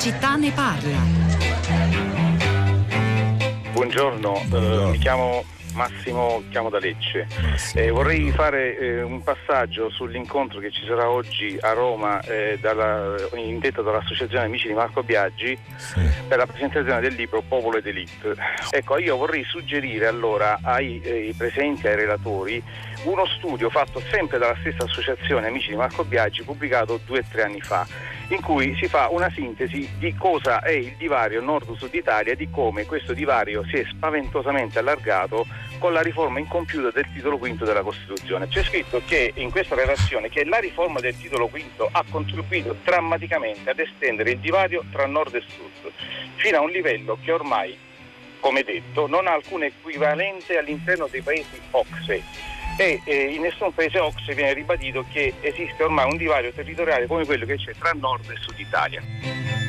[0.00, 0.98] città ne parla.
[3.72, 4.86] Buongiorno, Buongiorno.
[4.88, 7.26] eh, mi chiamo Massimo, chiamo da Lecce.
[7.74, 13.14] Eh, vorrei fare eh, un passaggio sull'incontro che ci sarà oggi a Roma eh, dalla,
[13.36, 16.00] indetto dall'Associazione Amici di Marco Biaggi Sì.
[16.26, 18.34] per la presentazione del libro Popolo ed Elite.
[18.70, 22.60] Ecco, io vorrei suggerire allora ai eh, presenti, ai relatori,
[23.04, 27.44] uno studio fatto sempre dalla stessa associazione Amici di Marco Biaggi, pubblicato due o tre
[27.44, 27.86] anni fa,
[28.28, 32.50] in cui si fa una sintesi di cosa è il divario nord-sud Italia e di
[32.50, 35.46] come questo divario si è spaventosamente allargato
[35.78, 38.48] con la riforma incompiuta del titolo quinto della Costituzione.
[38.48, 43.70] C'è scritto che in questa relazione che la riforma del titolo quinto ha contribuito drammaticamente
[43.70, 45.90] ad estendere il divario tra nord e sud,
[46.36, 47.76] fino a un livello che ormai,
[48.40, 52.49] come detto, non ha alcun equivalente all'interno dei paesi OXE.
[52.76, 57.24] E eh, in nessun paese OXE viene ribadito che esiste ormai un divario territoriale come
[57.24, 59.59] quello che c'è tra nord e sud Italia.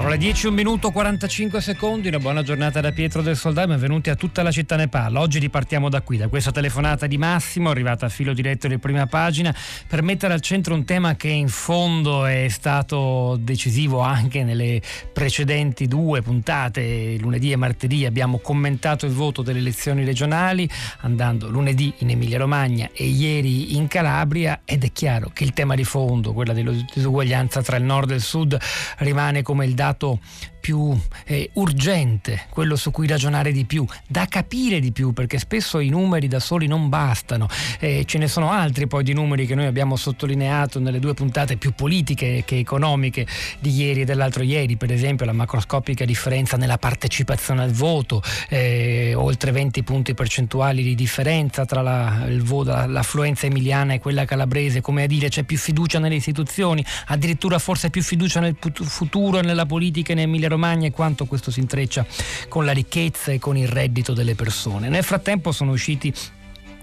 [0.00, 4.08] Sono le 10, un minuto 45 secondi, una buona giornata da Pietro del Soldà, benvenuti
[4.08, 5.20] a tutta la città ne parla.
[5.20, 9.04] Oggi ripartiamo da qui, da questa telefonata di Massimo, arrivata a filo diretto di prima
[9.06, 9.54] pagina,
[9.86, 14.80] per mettere al centro un tema che in fondo è stato decisivo anche nelle
[15.12, 20.66] precedenti due puntate, lunedì e martedì abbiamo commentato il voto delle elezioni regionali,
[21.00, 25.74] andando lunedì in Emilia Romagna e ieri in Calabria ed è chiaro che il tema
[25.74, 28.56] di fondo, quella della disuguaglianza tra il nord e il sud,
[28.96, 30.20] rimane come il dato stato
[30.60, 35.78] più eh, urgente, quello su cui ragionare di più, da capire di più, perché spesso
[35.80, 37.48] i numeri da soli non bastano.
[37.78, 41.56] Eh, ce ne sono altri poi di numeri che noi abbiamo sottolineato nelle due puntate
[41.56, 43.26] più politiche che economiche
[43.58, 49.14] di ieri e dell'altro ieri, per esempio la macroscopica differenza nella partecipazione al voto, eh,
[49.14, 55.04] oltre 20 punti percentuali di differenza tra la, voto, l'affluenza emiliana e quella calabrese, come
[55.04, 59.66] a dire c'è più fiducia nelle istituzioni, addirittura forse più fiducia nel futuro e nella
[59.66, 62.06] politica in Emilia Romagna e quanto questo si intreccia
[62.48, 64.88] con la ricchezza e con il reddito delle persone.
[64.88, 66.12] Nel frattempo sono usciti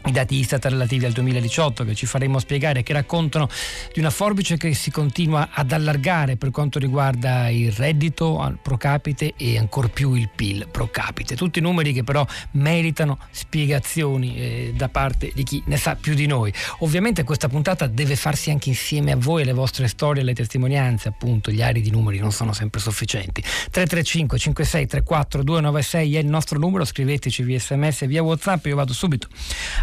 [0.08, 3.50] i dati Istat relativi al 2018 che ci faremo spiegare, che raccontano
[3.94, 9.34] di una forbice che si continua ad allargare per quanto riguarda il reddito pro capite
[9.36, 11.36] e ancor più il PIL pro capite.
[11.36, 16.26] Tutti numeri che però meritano spiegazioni eh, da parte di chi ne sa più di
[16.26, 16.54] noi.
[16.80, 21.52] Ovviamente questa puntata deve farsi anche insieme a voi, alle vostre storie, alle testimonianze, appunto
[21.52, 23.42] gli ari di numeri non sono sempre sufficienti.
[23.42, 28.76] 335 56 34 296 è il nostro numero, scriveteci via sms e via whatsapp, io
[28.76, 29.28] vado subito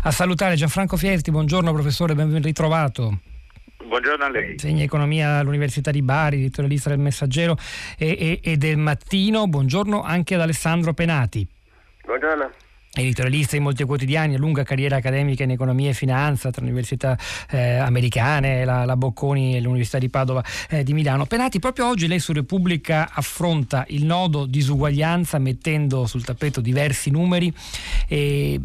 [0.03, 3.19] a salutare Gianfranco Fierti, buongiorno professore, ben ritrovato.
[3.85, 4.53] Buongiorno a lei.
[4.53, 7.57] Insegna economia all'Università di Bari, editorialista del Messaggero
[7.99, 9.49] e, e- e del Mattino.
[9.49, 11.47] Buongiorno anche ad Alessandro Penati.
[12.05, 12.49] Buongiorno.
[12.97, 17.19] Editorialista in molti quotidiani, lunga carriera accademica in economia e finanza tra università
[17.51, 21.27] eh, americane, la, la Bocconi e l'Università di Padova eh, di Milano.
[21.27, 27.53] Penati, proprio oggi lei su Repubblica affronta il nodo disuguaglianza mettendo sul tappeto diversi numeri
[28.07, 28.61] e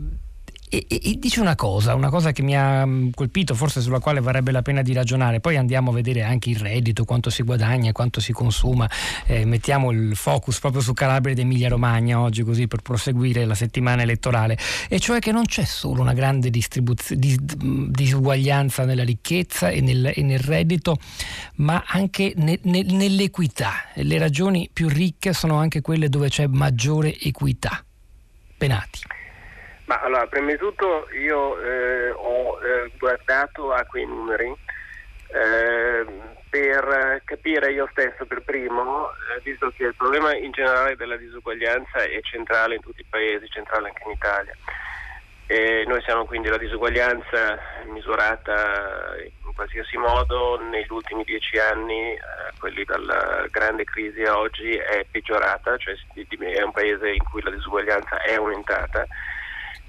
[0.69, 4.00] e, e- e dice una cosa, una cosa che mi ha mh, colpito, forse sulla
[4.00, 5.40] quale varrebbe la pena di ragionare.
[5.40, 8.90] Poi andiamo a vedere anche il reddito, quanto si guadagna, quanto si consuma.
[9.25, 13.56] Eh, mettiamo il focus proprio su Calabria ed Emilia Romagna oggi, così per proseguire la
[13.56, 14.58] settimana elettorale.
[14.88, 19.81] E cioè che non c'è solo una grande distribuz- dis- mh, disuguaglianza nella ricchezza e
[19.81, 20.97] nel, e nel reddito,
[21.56, 23.74] ma anche ne- ne- nell'equità.
[23.96, 27.84] Le ragioni più ricche sono anche quelle dove c'è maggiore equità.
[28.58, 29.00] Penati.
[29.90, 34.56] Ma allora, prima di tutto io eh, ho eh, guardato a quei numeri
[35.34, 36.06] eh,
[36.48, 42.04] per capire io stesso per primo, eh, visto che il problema in generale della disuguaglianza
[42.04, 44.56] è centrale in tutti i paesi, centrale anche in Italia.
[45.48, 52.20] E noi siamo quindi la disuguaglianza misurata in qualsiasi modo negli ultimi dieci anni, eh,
[52.59, 57.50] quelli dalla grande crisi a oggi, è peggiorata, cioè è un paese in cui la
[57.50, 59.08] disuguaglianza è aumentata.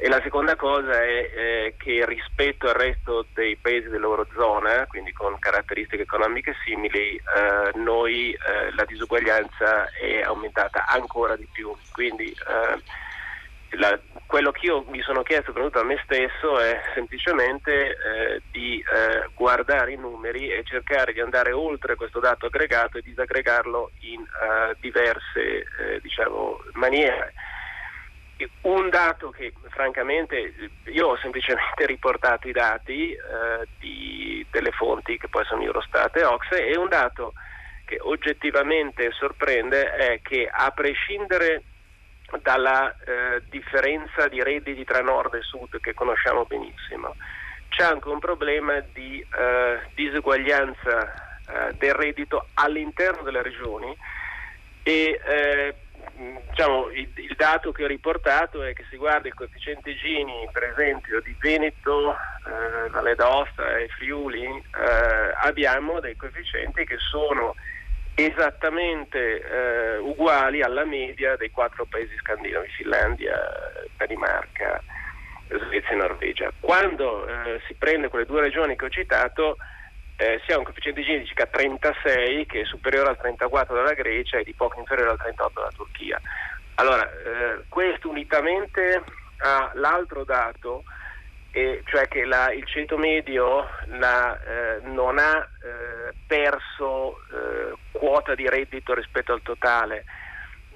[0.03, 5.39] E la seconda cosa è eh, che rispetto al resto dei paesi dell'Eurozona, quindi con
[5.39, 11.77] caratteristiche economiche simili, eh, noi eh, la disuguaglianza è aumentata ancora di più.
[11.93, 12.83] Quindi eh,
[13.77, 18.79] la- quello che io mi sono chiesto, venuto a me stesso, è semplicemente eh, di
[18.79, 24.27] eh, guardare i numeri e cercare di andare oltre questo dato aggregato e disaggregarlo in
[24.79, 25.67] diverse
[26.01, 27.35] diciamo, maniere.
[28.63, 35.29] Un dato che francamente io ho semplicemente riportato i dati eh, di- delle fonti che
[35.29, 37.33] poi sono Eurostat e Ocse e un dato
[37.85, 41.65] che oggettivamente sorprende è che a prescindere
[42.43, 47.17] dalla eh, differenza di redditi tra nord e sud che conosciamo benissimo.
[47.69, 51.13] C'è anche un problema di eh, diseguaglianza
[51.47, 53.97] eh, del reddito all'interno delle regioni
[54.83, 55.75] e eh,
[56.49, 60.65] diciamo, il, il, dato che ho riportato è che si guarda il coefficiente Gini per
[60.65, 67.55] esempio di Veneto, eh, Valle d'Aosta e Friuli, eh, abbiamo dei coefficienti che sono
[68.15, 73.39] esattamente eh, uguali alla media dei quattro paesi scandinavi, Finlandia,
[73.97, 74.83] Danimarca,
[75.49, 76.53] Svezia e Norvegia.
[76.61, 79.57] Quando eh, si prende quelle due regioni che ho citato,
[80.21, 83.95] eh, si ha un coefficiente Gini di circa 36 che è superiore al 34 della
[83.95, 86.21] Grecia e di poco inferiore al 38 della Turchia.
[86.75, 89.03] Allora, eh, questo unitamente
[89.39, 90.85] all'altro dato,
[91.53, 98.35] eh, cioè che la, il ceto medio la, eh, non ha eh, perso eh, quota
[98.35, 100.05] di reddito rispetto al totale,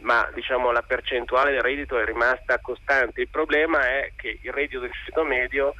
[0.01, 3.21] ma diciamo, la percentuale del reddito è rimasta costante.
[3.21, 5.75] Il problema è che il reddito del ceto medio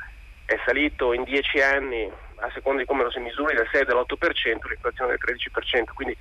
[0.45, 2.13] è salito in 10 anni,
[2.45, 6.17] a seconda di come lo si misuri, dal 6 e dall'8%, l'inflazione del 13%, quindi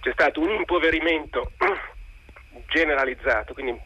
[0.00, 1.52] c'è stato un impoverimento
[2.68, 3.78] generalizzato, quindi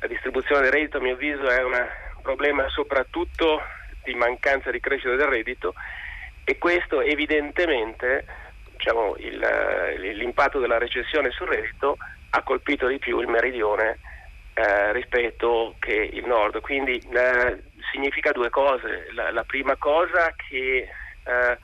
[0.00, 1.88] la distribuzione del reddito a mio avviso è un
[2.22, 3.62] problema soprattutto
[4.02, 5.74] di mancanza di crescita del reddito
[6.44, 8.24] e questo evidentemente
[8.76, 9.38] diciamo, il,
[10.14, 11.96] l'impatto della recessione sul reddito
[12.30, 13.98] ha colpito di più il meridione
[14.54, 16.60] eh, rispetto che il nord.
[16.60, 19.08] Quindi eh, significa due cose.
[19.12, 20.88] La, la prima cosa che
[21.26, 21.58] eh,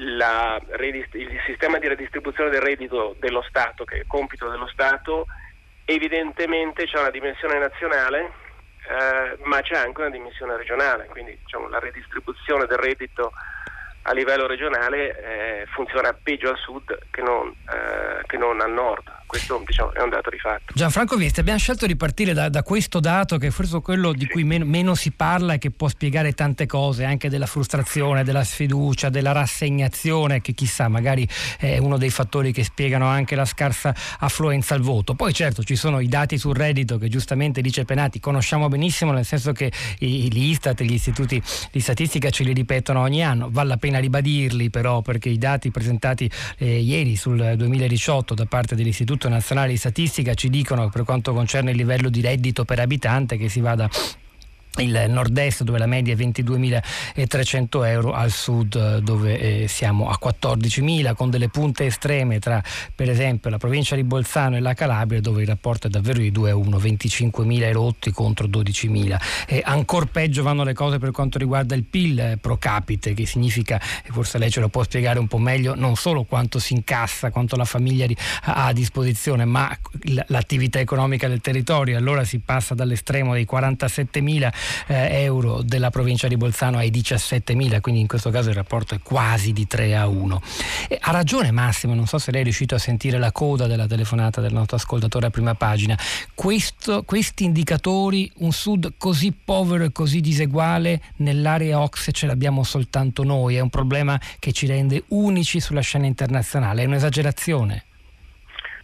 [0.00, 5.26] la, il sistema di redistribuzione del reddito dello Stato, che è compito dello Stato,
[5.84, 8.32] evidentemente c'è una dimensione nazionale,
[8.88, 13.32] eh, ma c'è anche una dimensione regionale, quindi diciamo, la redistribuzione del reddito
[14.02, 19.17] a livello regionale eh, funziona peggio al sud che non, eh, che non al nord
[19.28, 20.72] questo diciamo, è un dato di fatto.
[20.74, 24.24] Gianfranco Viesti, abbiamo scelto di partire da, da, questo dato che è forse quello di
[24.24, 24.30] sì.
[24.30, 28.42] cui meno, meno, si parla e che può spiegare tante cose, anche della frustrazione, della
[28.42, 31.28] sfiducia, della rassegnazione, che chissà, magari
[31.58, 35.14] è uno dei fattori che spiegano anche la scarsa affluenza al voto.
[35.14, 39.26] Poi certo ci sono i dati sul reddito che giustamente dice Penati, conosciamo benissimo, nel
[39.26, 41.40] senso che l'Istat e gli istituti
[41.70, 45.70] di statistica ce li ripetono ogni anno, vale la pena ribadirli però perché i dati
[45.70, 51.02] presentati eh, ieri sul 2018 da parte dell'Istituto Istituto Nazionale di Statistica ci dicono per
[51.02, 53.90] quanto concerne il livello di reddito per abitante che si va da
[54.76, 60.18] il nord-est dove la media è 22.300 euro, al sud eh, dove eh, siamo a
[60.22, 62.62] 14.000 con delle punte estreme tra
[62.94, 66.30] per esempio la provincia di Bolzano e la Calabria dove il rapporto è davvero di
[66.30, 69.16] 2 a 1, 25.000 erotti contro 12.000.
[69.46, 73.26] E ancora peggio vanno le cose per quanto riguarda il PIL eh, pro capite che
[73.26, 76.74] significa, e forse lei ce lo può spiegare un po' meglio, non solo quanto si
[76.74, 78.06] incassa, quanto la famiglia
[78.42, 79.76] ha a disposizione, ma
[80.26, 81.96] l'attività economica del territorio.
[81.96, 84.52] Allora si passa dall'estremo dei 47.000
[84.86, 89.00] eh, euro della provincia di Bolzano ai 17.000, quindi in questo caso il rapporto è
[89.02, 90.42] quasi di 3 a 1.
[90.88, 93.86] E ha ragione Massimo, non so se lei è riuscito a sentire la coda della
[93.86, 95.98] telefonata del nostro ascoltatore a prima pagina.
[96.34, 103.22] Questo, questi indicatori, un sud così povero e così diseguale nell'area OXE ce l'abbiamo soltanto
[103.24, 107.84] noi, è un problema che ci rende unici sulla scena internazionale, è un'esagerazione?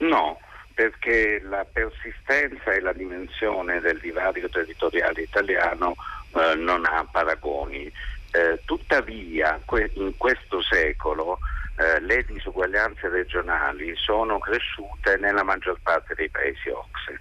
[0.01, 0.39] No,
[0.75, 5.95] perché la persistenza e la dimensione del divario territoriale italiano
[6.35, 7.91] eh, non ha paragoni.
[8.33, 11.39] Eh, tuttavia que- in questo secolo
[11.77, 17.21] eh, le disuguaglianze regionali sono cresciute nella maggior parte dei paesi OXE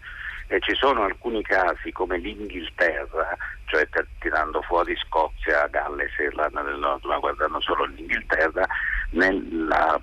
[0.54, 6.62] e ci sono alcuni casi come l'Inghilterra, cioè t- tirando fuori Scozia, Galles e Irlanda
[6.62, 8.64] del Nord, ma guardando solo l'Inghilterra,
[9.10, 9.42] nei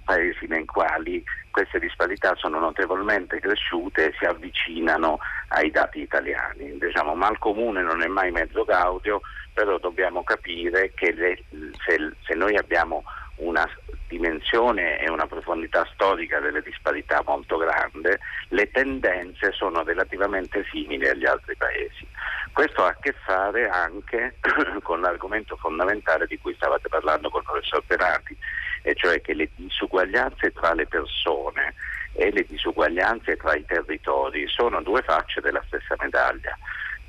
[0.03, 6.77] paesi nei quali queste disparità sono notevolmente cresciute e si avvicinano ai dati italiani.
[6.79, 9.21] Diciamo, mal comune non è mai mezzo gaudio,
[9.55, 11.45] però dobbiamo capire che le,
[11.87, 13.05] se, se noi abbiamo
[13.41, 13.69] una
[14.09, 18.19] dimensione e una profondità storica delle disparità molto grande,
[18.49, 22.07] le tendenze sono relativamente simili agli altri paesi.
[22.53, 24.37] Questo ha a che fare anche
[24.83, 28.37] con l'argomento fondamentale di cui stavate parlando col professor Penati,
[28.83, 31.75] e cioè che le disuguaglianze tra le persone
[32.13, 36.57] e le disuguaglianze tra i territori sono due facce della stessa medaglia.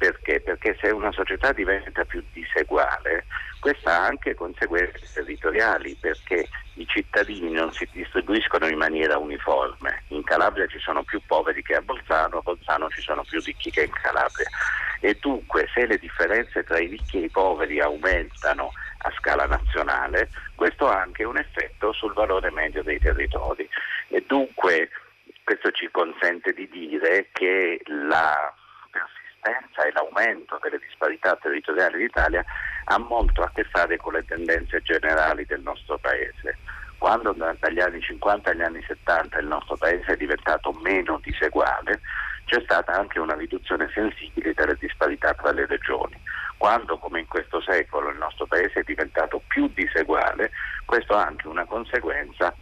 [0.02, 0.40] Perché?
[0.40, 3.26] Perché se una società diventa più diseguale,
[3.60, 10.02] questa ha anche conseguenze territoriali, perché i cittadini non si distribuiscono in maniera uniforme.
[10.08, 13.70] In Calabria ci sono più poveri che a Bolzano, a Bolzano ci sono più ricchi
[13.70, 14.50] che in Calabria.
[15.02, 18.72] E dunque se le differenze tra i ricchi e i poveri aumentano
[19.04, 23.70] a scala nazionale, questo ha anche un effetto sul valore medio dei territori.
[24.08, 24.90] E dunque
[25.44, 28.52] questo ci consente di dire che la
[29.42, 32.46] consistenza e l'aumento delle disparità territoriali d'Italia
[32.86, 36.58] ha molto a che fare con le tendenze generali del nostro Paese.
[36.98, 42.02] Quando dagli anni 50 agli anni 70 il nostro Paese è diventato meno diseguale,
[42.46, 46.20] c'è stata anche una riduzione sensibile delle disparità tra le regioni.
[46.58, 50.52] Quando, come in questo secolo, il nostro Paese è diventato più diseguale,
[50.86, 52.54] questo ha anche una conseguenza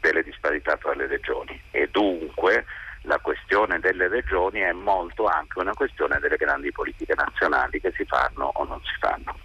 [0.00, 2.64] delle disparità tra le regioni e dunque
[3.04, 8.04] la questione delle regioni è molto anche una questione delle grandi politiche nazionali che si
[8.04, 9.36] fanno o non si fanno.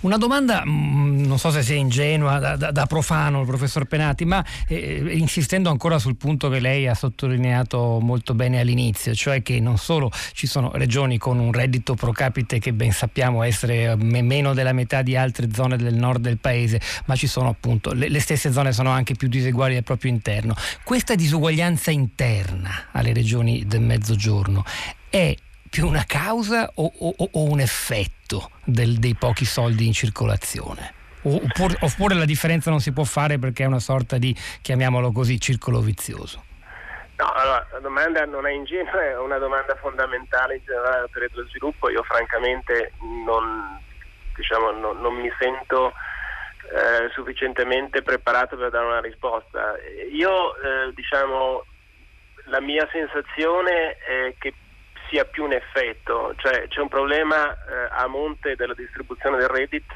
[0.00, 4.24] Una domanda, mm, non so se sia ingenua, da, da, da profano il professor Penati,
[4.24, 9.60] ma eh, insistendo ancora sul punto che lei ha sottolineato molto bene all'inizio, cioè che
[9.60, 14.54] non solo ci sono regioni con un reddito pro capite che ben sappiamo essere meno
[14.54, 18.20] della metà di altre zone del nord del paese, ma ci sono appunto le, le
[18.20, 20.54] stesse zone sono anche più diseguali al proprio interno.
[20.84, 24.64] Questa disuguaglianza interna alle regioni del mezzogiorno
[25.08, 25.34] è
[25.68, 30.94] più una causa o, o, o un effetto del, dei pochi soldi in circolazione?
[31.22, 35.40] Oppure, oppure, la differenza non si può fare perché è una sorta di, chiamiamolo così,
[35.40, 36.44] circolo vizioso?
[37.16, 41.46] No, allora, la domanda non è ingenua, è una domanda fondamentale in generale per lo
[41.48, 41.88] sviluppo.
[41.88, 42.92] Io francamente
[43.24, 43.80] non,
[44.36, 45.94] diciamo, non, non mi sento
[46.70, 49.74] eh, sufficientemente preparato per dare una risposta.
[50.12, 51.64] Io, eh, diciamo,
[52.44, 54.52] la mia sensazione è che
[55.08, 59.94] sia più un effetto, cioè c'è un problema eh, a monte della distribuzione del reddito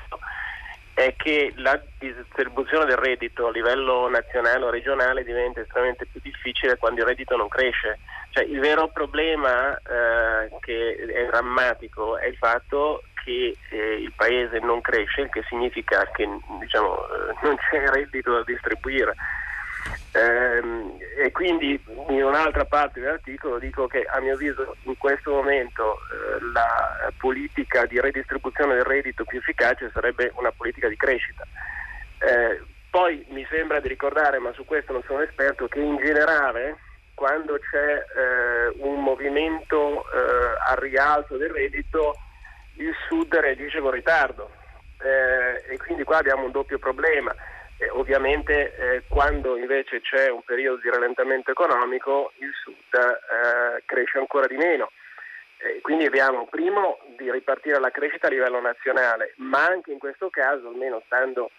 [1.00, 6.76] è che la distribuzione del reddito a livello nazionale o regionale diventa estremamente più difficile
[6.76, 7.98] quando il reddito non cresce.
[8.30, 14.58] Cioè, il vero problema eh, che è drammatico è il fatto che eh, il paese
[14.58, 16.28] non cresce, il che significa che
[16.60, 19.14] diciamo, eh, non c'è reddito da distribuire.
[20.12, 25.94] Ehm, e quindi in un'altra parte dell'articolo dico che a mio avviso in questo momento
[25.94, 31.46] eh, la politica di redistribuzione del reddito più efficace sarebbe una politica di crescita.
[32.18, 36.78] Eh, poi mi sembra di ricordare, ma su questo non sono esperto, che in generale
[37.14, 42.16] quando c'è eh, un movimento eh, al rialzo del reddito
[42.76, 44.50] il sud reagisce con ritardo
[45.02, 47.34] eh, e quindi qua abbiamo un doppio problema
[47.80, 54.18] eh, ovviamente eh, quando invece c'è un periodo di rallentamento economico il sud eh, cresce
[54.18, 54.90] ancora di meno.
[55.82, 60.68] quindi abbiamo primo di ripartire la crescita a livello nazionale, ma anche in questo caso,
[60.68, 61.50] almeno stando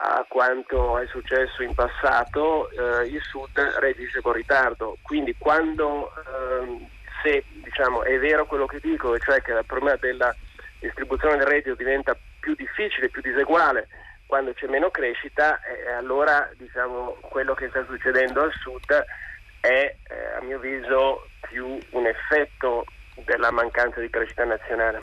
[0.00, 4.96] a quanto è successo in passato, eh, il sud reagisce con ritardo.
[5.02, 6.88] Quindi quando ehm,
[7.22, 10.34] se diciamo, è vero quello che dico, cioè che il problema della
[10.78, 13.88] distribuzione del reddito diventa più difficile, più diseguale,
[14.28, 18.84] quando c'è meno crescita, eh, allora diciamo, quello che sta succedendo al sud
[19.60, 22.84] è eh, a mio avviso più un effetto
[23.24, 25.00] della mancanza di crescita nazionale.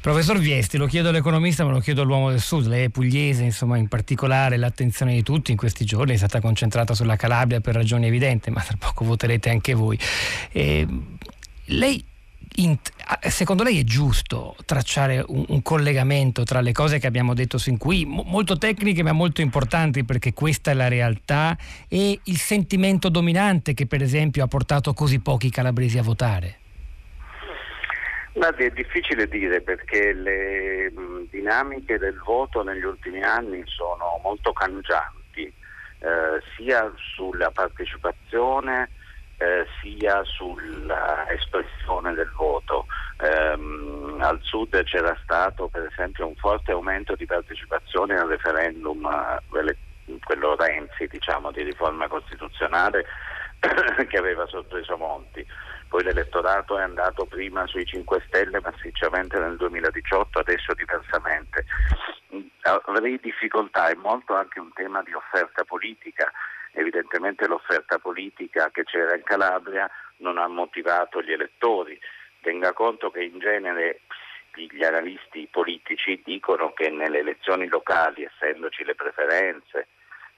[0.00, 3.76] Professor Viesti, lo chiedo all'economista ma lo chiedo all'uomo del Sud, lei è pugliese, insomma
[3.76, 8.06] in particolare l'attenzione di tutti in questi giorni è stata concentrata sulla Calabria per ragioni
[8.06, 9.98] evidenti, ma tra poco voterete anche voi.
[10.52, 10.86] Eh,
[11.66, 12.02] lei
[13.28, 17.78] secondo lei è giusto tracciare un, un, collegamento tra le cose che abbiamo detto sin
[17.78, 21.56] qui, mo, molto tecniche ma molto importanti perché questa è la realtà,
[21.88, 26.58] e il sentimento dominante che per esempio ha portato così pochi calabresi a votare?
[28.32, 34.52] Guardi, è difficile dire perché le mh, dinamiche del voto negli ultimi anni sono molto
[34.52, 38.90] cangianti, eh, sia sulla partecipazione
[39.38, 42.86] eh, sia sull'espressione del voto.
[43.20, 49.40] Um, al sud c'era stato per esempio un forte aumento di partecipazione al referendum, eh,
[50.24, 53.04] quello Renzi diciamo, di riforma costituzionale
[54.08, 55.46] che aveva sorpreso Monti.
[55.88, 61.64] Poi l'elettorato è andato prima sui 5 Stelle massicciamente nel 2018, adesso diversamente.
[62.84, 66.30] Avrei difficoltà, è molto anche un tema di offerta politica
[66.72, 71.98] evidentemente l'offerta politica che c'era in Calabria non ha motivato gli elettori.
[72.40, 74.00] Tenga conto che in genere
[74.54, 79.88] gli analisti politici dicono che nelle elezioni locali, essendoci le preferenze,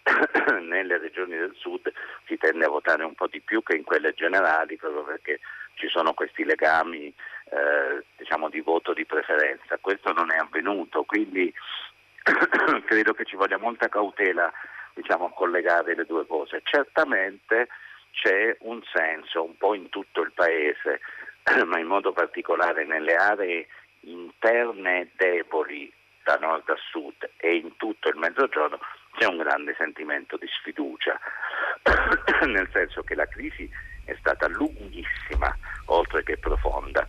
[0.61, 1.91] nelle regioni del sud
[2.27, 5.41] si tende a votare un po' di più che in quelle generali proprio perché
[5.75, 7.07] ci sono questi legami
[7.51, 9.79] eh, diciamo di voto di preferenza.
[9.81, 11.53] Questo non è avvenuto, quindi
[12.85, 14.53] credo che ci voglia molta cautela
[14.95, 16.61] diciamo, collegare le due cose.
[16.65, 17.69] Certamente
[18.13, 21.01] c'è un senso un po' in tutto il paese,
[21.67, 23.67] ma in modo particolare nelle aree
[24.01, 25.93] interne deboli
[26.25, 28.79] da nord a sud e in tutto il mezzogiorno
[29.17, 31.19] c'è un grande sentimento di sfiducia,
[32.47, 33.69] nel senso che la crisi
[34.05, 35.57] è stata lunghissima
[35.87, 37.07] oltre che profonda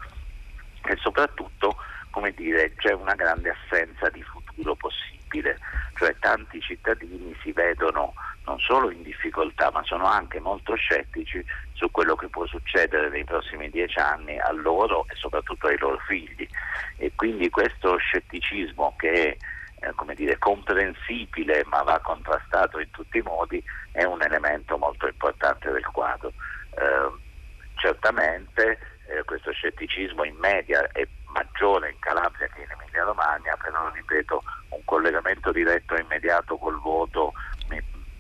[0.84, 1.78] e soprattutto
[2.12, 5.58] come dire, c'è una grande assenza di futuro possibile,
[6.02, 8.16] cioè tanti cittadini si vedono
[8.46, 13.24] non solo in difficoltà ma sono anche molto scettici su quello che può succedere nei
[13.24, 16.48] prossimi dieci anni a loro e soprattutto ai loro figli
[16.98, 19.38] e quindi questo scetticismo che
[19.80, 25.08] è eh, dire, comprensibile ma va contrastato in tutti i modi è un elemento molto
[25.08, 26.34] importante del quadro.
[26.78, 27.12] Eh,
[27.76, 33.90] certamente eh, questo scetticismo in media è maggiore in Calabria che in Emilia Romagna, però
[33.92, 37.34] ripeto, un collegamento diretto e immediato col voto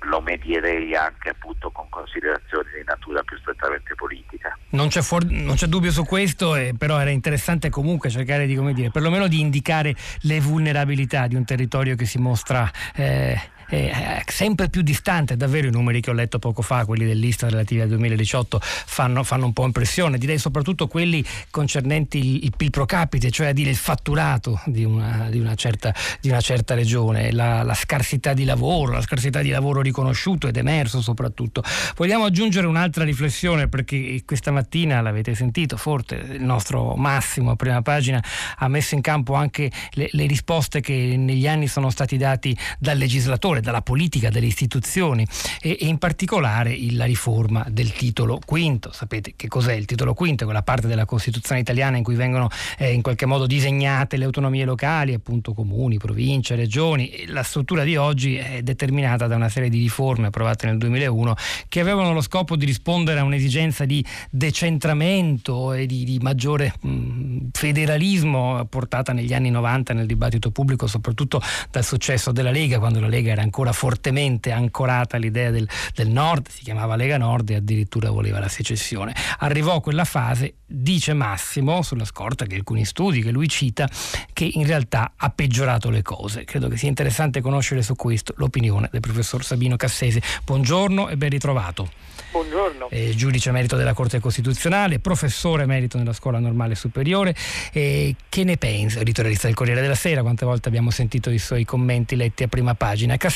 [0.06, 4.58] lo medierei anche appunto con considerazioni di natura più strettamente politica.
[4.70, 8.56] Non c'è, for- non c'è dubbio su questo, eh, però era interessante comunque cercare di,
[8.56, 13.40] come dire, perlomeno di indicare le vulnerabilità di un territorio che si mostra eh,
[13.72, 17.80] eh, sempre più distante, davvero i numeri che ho letto poco fa, quelli dell'Ista relativi
[17.82, 22.86] al 2018, fanno, fanno un po' impressione, direi soprattutto quelli concernenti il, il PIL pro
[22.86, 27.32] capite, cioè a dire il fatturato di una, di una, certa, di una certa, regione,
[27.32, 31.64] la, la, scarsità di lavoro, la scarsità di lavoro riconosciuto ed emerso soprattutto.
[31.96, 37.82] Vogliamo aggiungere un'altra riflessione perché questa mattina, l'avete sentito, forte, il nostro Massimo a prima
[37.82, 38.22] pagina
[38.58, 42.98] ha messo in campo anche le, le risposte che negli anni sono stati dati dal
[42.98, 45.26] legislatore dalla politica, dalle istituzioni
[45.62, 48.92] e, e in particolare la riforma del titolo quinto.
[48.92, 50.46] Sapete che cos'è il titolo quinto?
[50.46, 54.66] Quella parte della Costituzione italiana in cui vengono eh, in qualche modo disegnate le autonomie
[54.66, 57.26] locali, appunto comuni, province, regioni.
[57.28, 61.36] La struttura di oggi è determinata da una serie di riforme approvate nel 2001
[61.68, 67.50] che avevano lo scopo di rispondere a un'esigenza di decentramento e di, di maggiore mh,
[67.52, 73.08] federalismo portata negli anni 90 nel dibattito pubblico, soprattutto dal successo della Lega, quando la
[73.08, 78.10] Lega era ancora fortemente ancorata all'idea del, del Nord, si chiamava Lega Nord e addirittura
[78.10, 79.14] voleva la secessione.
[79.40, 83.90] Arrivò quella fase, dice Massimo, sulla scorta di alcuni studi che lui cita,
[84.34, 86.44] che in realtà ha peggiorato le cose.
[86.46, 90.22] Credo che sia interessante conoscere su questo l'opinione del professor Sabino Cassese.
[90.44, 91.90] Buongiorno e ben ritrovato.
[92.32, 92.90] Buongiorno.
[92.90, 97.36] Eh, giudice emerito della Corte Costituzionale, professore emerito nella Scuola Normale Superiore.
[97.74, 99.00] Eh, che ne pensa?
[99.00, 102.74] Editorialista del Corriere della Sera, quante volte abbiamo sentito i suoi commenti letti a prima
[102.74, 103.18] pagina.
[103.18, 103.31] Cassese,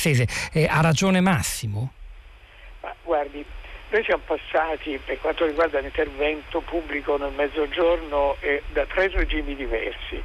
[0.51, 1.91] eh, ha ragione Massimo?
[2.81, 3.43] Ma, guardi,
[3.89, 10.21] noi siamo passati per quanto riguarda l'intervento pubblico nel mezzogiorno eh, da tre regimi diversi.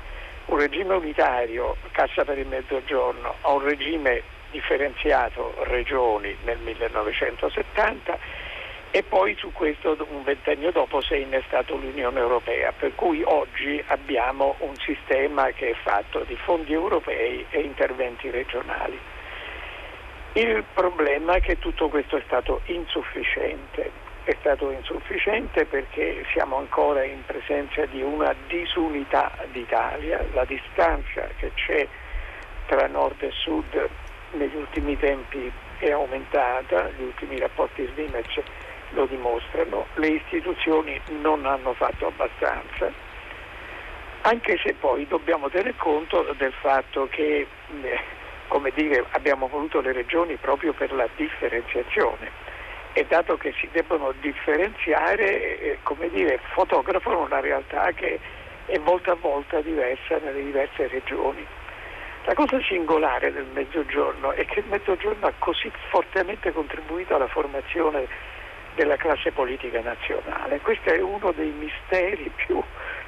[0.46, 8.18] Un regime unitario, Cassa per il Mezzogiorno, a un regime differenziato, regioni nel 1970
[8.90, 13.80] e poi su questo un ventennio dopo si è innestato l'Unione Europea, per cui oggi
[13.86, 18.98] abbiamo un sistema che è fatto di fondi europei e interventi regionali.
[20.34, 23.90] Il problema è che tutto questo è stato insufficiente,
[24.22, 31.50] è stato insufficiente perché siamo ancora in presenza di una disunità d'Italia, la distanza che
[31.54, 31.88] c'è
[32.66, 33.88] tra nord e sud
[34.32, 38.40] negli ultimi tempi è aumentata, gli ultimi rapporti Svimec
[38.90, 42.92] lo dimostrano, le istituzioni non hanno fatto abbastanza,
[44.22, 47.46] anche se poi dobbiamo tener conto del fatto che
[47.82, 48.00] eh,
[48.50, 52.30] come dire, abbiamo voluto le regioni proprio per la differenziazione
[52.92, 58.18] e dato che si debbono differenziare, eh, come dire, fotografano una realtà che
[58.66, 61.46] è volta a volta diversa nelle diverse regioni.
[62.24, 68.08] La cosa singolare del Mezzogiorno è che il Mezzogiorno ha così fortemente contribuito alla formazione
[68.74, 70.58] della classe politica nazionale.
[70.58, 72.60] Questo è uno dei misteri più,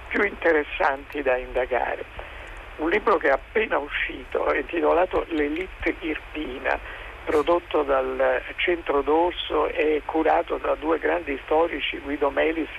[0.07, 2.31] più interessanti da indagare.
[2.77, 6.79] Un libro che è appena uscito, intitolato L'elite irpina,
[7.25, 12.71] prodotto dal Centro d'Orso e curato da due grandi storici, Guido Melis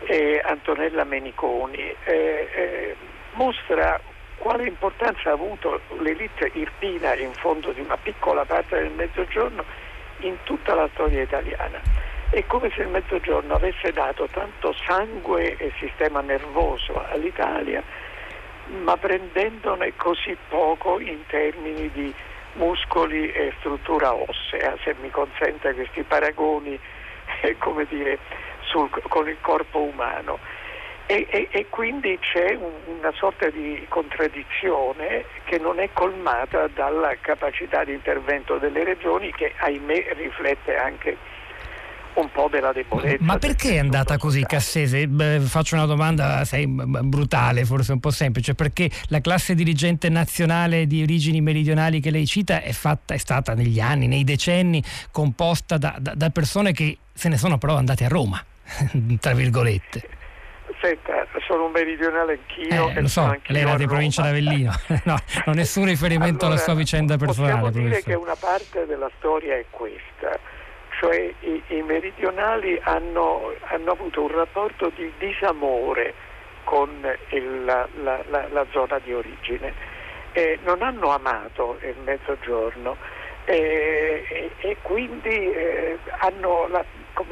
[0.00, 2.96] e Antonella Meniconi, eh, eh,
[3.32, 4.00] mostra
[4.38, 9.64] quale importanza ha avuto l'elite irpina in fondo di una piccola parte del mezzogiorno
[10.20, 11.80] in tutta la storia italiana.
[12.30, 17.82] È come se il Mezzogiorno avesse dato tanto sangue e sistema nervoso all'Italia,
[18.82, 22.12] ma prendendone così poco in termini di
[22.54, 26.78] muscoli e struttura ossea, se mi consente questi paragoni
[27.42, 27.56] eh,
[27.88, 28.18] dire,
[28.62, 30.38] sul, con il corpo umano.
[31.06, 37.14] E, e, e quindi c'è un, una sorta di contraddizione che non è colmata dalla
[37.18, 41.16] capacità di intervento delle regioni che ahimè riflette anche
[42.20, 43.22] un po' della debolezza.
[43.22, 45.06] Ma perché è andata così Cassese?
[45.06, 50.86] Beh, faccio una domanda sai, brutale, forse un po' semplice, perché la classe dirigente nazionale
[50.86, 55.78] di origini meridionali che lei cita è, fatta, è stata negli anni, nei decenni, composta
[55.78, 58.42] da, da, da persone che se ne sono però andate a Roma,
[59.20, 60.16] tra virgolette.
[60.80, 62.90] Senta, sono un meridionale anch'io.
[62.90, 64.72] Eh, lo so, lei era di provincia d'Avellino.
[65.04, 67.54] no, non nessun riferimento allora, alla sua vicenda personale.
[67.54, 68.14] Possiamo dire professore.
[68.14, 70.38] che una parte della storia è questa,
[70.98, 76.12] cioè i, i meridionali hanno, hanno, avuto un rapporto di disamore
[76.64, 76.90] con
[77.30, 79.72] il, la, la, la, la, zona di origine,
[80.32, 82.96] eh, non hanno amato il mezzogiorno
[83.44, 86.68] eh, e, e, quindi eh, hanno,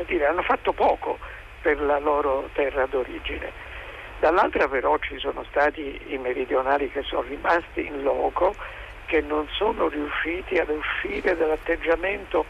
[0.06, 1.18] dire, hanno fatto poco
[1.60, 3.50] per la loro terra d'origine.
[4.20, 8.54] Dall'altra però ci sono stati i meridionali che sono rimasti in loco,
[9.06, 12.46] che non sono riusciti ad uscire dall'atteggiamento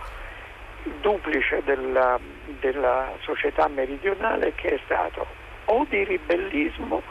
[1.00, 2.18] duplice della,
[2.60, 5.26] della società meridionale che è stato
[5.66, 7.02] o di ribellismo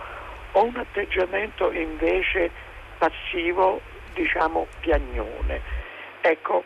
[0.52, 2.50] o un atteggiamento invece
[2.98, 3.82] passivo,
[4.14, 5.62] diciamo piagnone.
[6.22, 6.64] Ecco,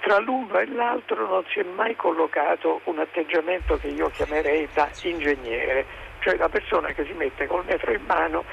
[0.00, 4.88] tra l'uno e l'altro non si è mai collocato un atteggiamento che io chiamerei da
[5.02, 5.84] ingegnere,
[6.20, 8.44] cioè la persona che si mette col metro in mano,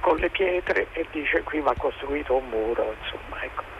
[0.00, 3.79] con le pietre e dice qui va costruito un muro, insomma, ecco.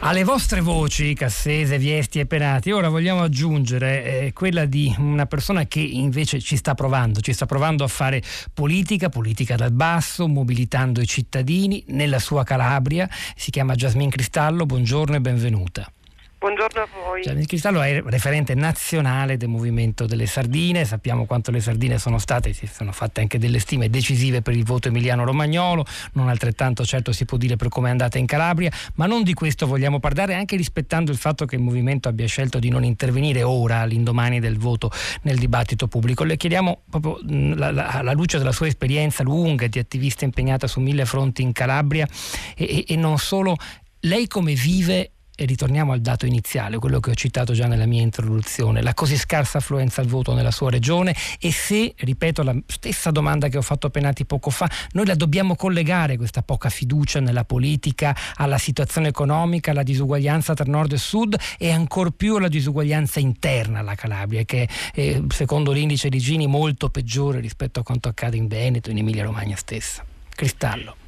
[0.00, 5.66] Alle vostre voci, Cassese, Viesti e Penati, ora vogliamo aggiungere eh, quella di una persona
[5.66, 11.00] che invece ci sta provando, ci sta provando a fare politica, politica dal basso, mobilitando
[11.00, 13.08] i cittadini nella sua Calabria.
[13.34, 15.90] Si chiama Jasmine Cristallo, buongiorno e benvenuta.
[16.38, 17.22] Buongiorno a voi.
[17.22, 22.52] Gianni Cristallo è referente nazionale del movimento delle sardine, sappiamo quanto le sardine sono state,
[22.52, 27.24] si sono fatte anche delle stime decisive per il voto emiliano-romagnolo, non altrettanto certo si
[27.24, 30.56] può dire per come è andata in Calabria, ma non di questo vogliamo parlare, anche
[30.56, 34.90] rispettando il fatto che il movimento abbia scelto di non intervenire ora, all'indomani del voto,
[35.22, 36.22] nel dibattito pubblico.
[36.22, 37.18] Le chiediamo proprio
[37.58, 42.06] alla luce della sua esperienza lunga di attivista impegnata su mille fronti in Calabria
[42.54, 43.56] e, e non solo,
[44.00, 48.02] lei come vive e ritorniamo al dato iniziale, quello che ho citato già nella mia
[48.02, 53.10] introduzione, la così scarsa affluenza al voto nella sua regione e se, ripeto la stessa
[53.10, 57.20] domanda che ho fatto a Penati poco fa, noi la dobbiamo collegare questa poca fiducia
[57.20, 62.48] nella politica alla situazione economica, alla disuguaglianza tra nord e sud e ancor più alla
[62.48, 68.08] disuguaglianza interna alla Calabria che è, secondo l'indice di Gini molto peggiore rispetto a quanto
[68.08, 70.02] accade in Veneto, in Emilia Romagna stessa.
[70.34, 71.05] Cristallo.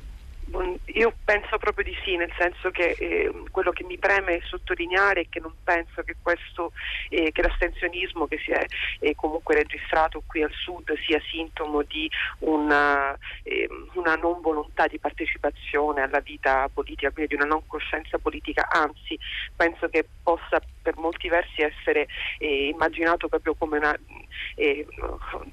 [0.95, 5.27] Io penso proprio di sì, nel senso che eh, quello che mi preme sottolineare è
[5.29, 6.73] che non penso che, questo,
[7.11, 8.65] eh, che l'astensionismo che si è
[9.01, 14.99] eh, comunque registrato qui al sud sia sintomo di una, ehm, una, non volontà di
[14.99, 19.19] partecipazione alla vita politica, quindi di una non coscienza politica, anzi
[19.55, 23.95] penso che possa per molti versi essere eh, immaginato proprio come una,
[24.55, 24.87] eh,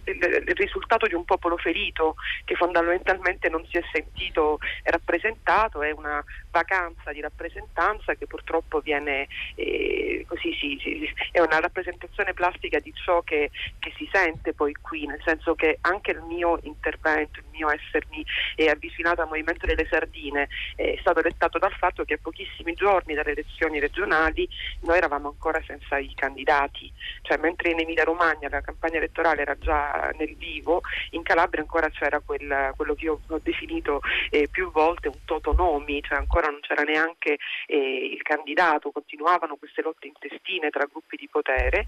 [0.06, 6.24] il risultato di un popolo ferito che fondamentalmente non si è sentito rappresentato, è una
[6.52, 12.94] vacanza di rappresentanza che purtroppo viene eh, così, sì, sì, è una rappresentazione plastica di
[12.94, 17.70] ciò che, che, si sente poi qui, nel senso che anche il mio intervento, mio
[17.70, 20.48] essermi eh, avvicinato al Movimento delle Sardine.
[20.76, 24.48] Eh, è stato dettato dal fatto che a pochissimi giorni dalle elezioni regionali
[24.82, 26.92] noi eravamo ancora senza i candidati,
[27.22, 31.90] cioè mentre in Emilia Romagna la campagna elettorale era già nel vivo, in Calabria ancora
[31.90, 36.60] c'era quel, quello che io ho definito eh, più volte un totonomi, cioè ancora non
[36.62, 37.38] c'era neanche
[37.68, 41.86] eh, il candidato, continuavano queste lotte intestine tra gruppi di potere,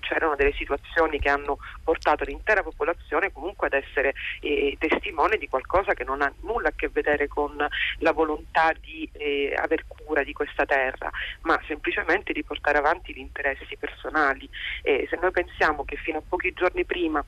[0.00, 5.94] c'erano delle situazioni che hanno portato l'intera popolazione comunque ad essere eh, testimone di qualcosa
[5.94, 7.54] che non ha nulla a che vedere con
[7.98, 11.10] la volontà di eh, aver cura di questa terra,
[11.42, 14.48] ma semplicemente di portare avanti gli interessi personali.
[14.82, 17.24] se noi pensiamo che fino a pochi giorni prima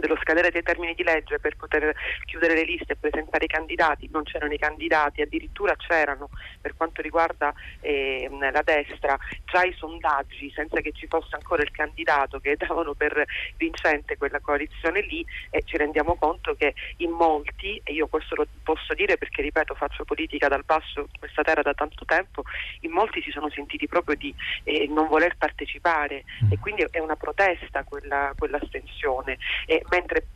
[0.00, 4.08] dello scadere dei termini di legge per poter chiudere le liste e presentare i candidati,
[4.10, 6.30] non c'erano i candidati, addirittura c'erano
[6.60, 11.70] per quanto riguarda eh, la destra già i sondaggi senza che ci fosse ancora il
[11.70, 13.24] candidato che davano per
[13.56, 18.46] vincente quella coalizione lì e ci rendiamo conto che in molti, e io questo lo
[18.62, 22.42] posso dire perché ripeto faccio politica dal basso in questa terra da tanto tempo,
[22.80, 27.16] in molti si sono sentiti proprio di eh, non voler partecipare e quindi è una
[27.16, 29.38] protesta quella, quell'astensione.
[29.66, 30.26] E mentre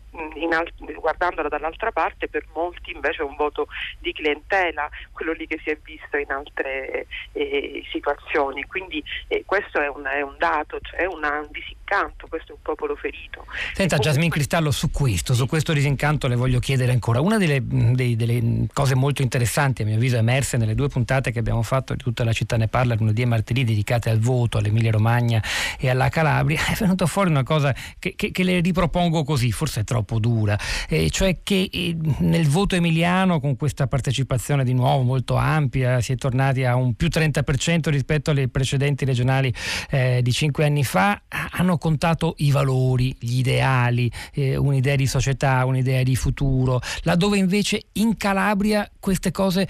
[0.52, 3.66] alt- guardandola dall'altra parte per molti invece è un voto
[3.98, 8.64] di clientela, quello lì che si è visto in altre eh, situazioni.
[8.64, 12.96] Quindi eh, questo è un, è un dato, cioè un disincanto, questo è un popolo
[12.96, 13.46] ferito.
[13.72, 17.20] Senta Jasmine Cristallo, su questo, su questo disincanto le voglio chiedere ancora.
[17.20, 21.38] Una delle, dei, delle, cose molto interessanti, a mio avviso, emerse nelle due puntate che
[21.38, 24.90] abbiamo fatto di tutta la città ne parla lunedì e martedì dedicate al voto, all'Emilia
[24.90, 25.42] Romagna
[25.78, 29.80] e alla Calabria, è venuta fuori una cosa che, che, che le ripropongo così, forse
[29.80, 30.58] è troppo troppo dura,
[30.88, 36.12] eh, cioè che eh, nel voto emiliano con questa partecipazione di nuovo molto ampia si
[36.12, 39.52] è tornati a un più 30% rispetto alle precedenti regionali
[39.90, 45.64] eh, di cinque anni fa, hanno contato i valori, gli ideali, eh, un'idea di società,
[45.64, 49.68] un'idea di futuro, laddove invece in Calabria queste cose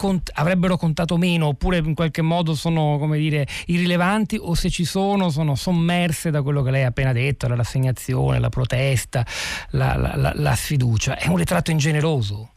[0.00, 4.86] cont- avrebbero contato meno oppure in qualche modo sono come dire irrilevanti o se ci
[4.86, 9.26] sono sono sommerse da quello che lei ha appena detto, la rassegnazione, la protesta,
[9.72, 11.18] la, la, la, la sfiducia.
[11.18, 12.52] È un ritratto ingeneroso.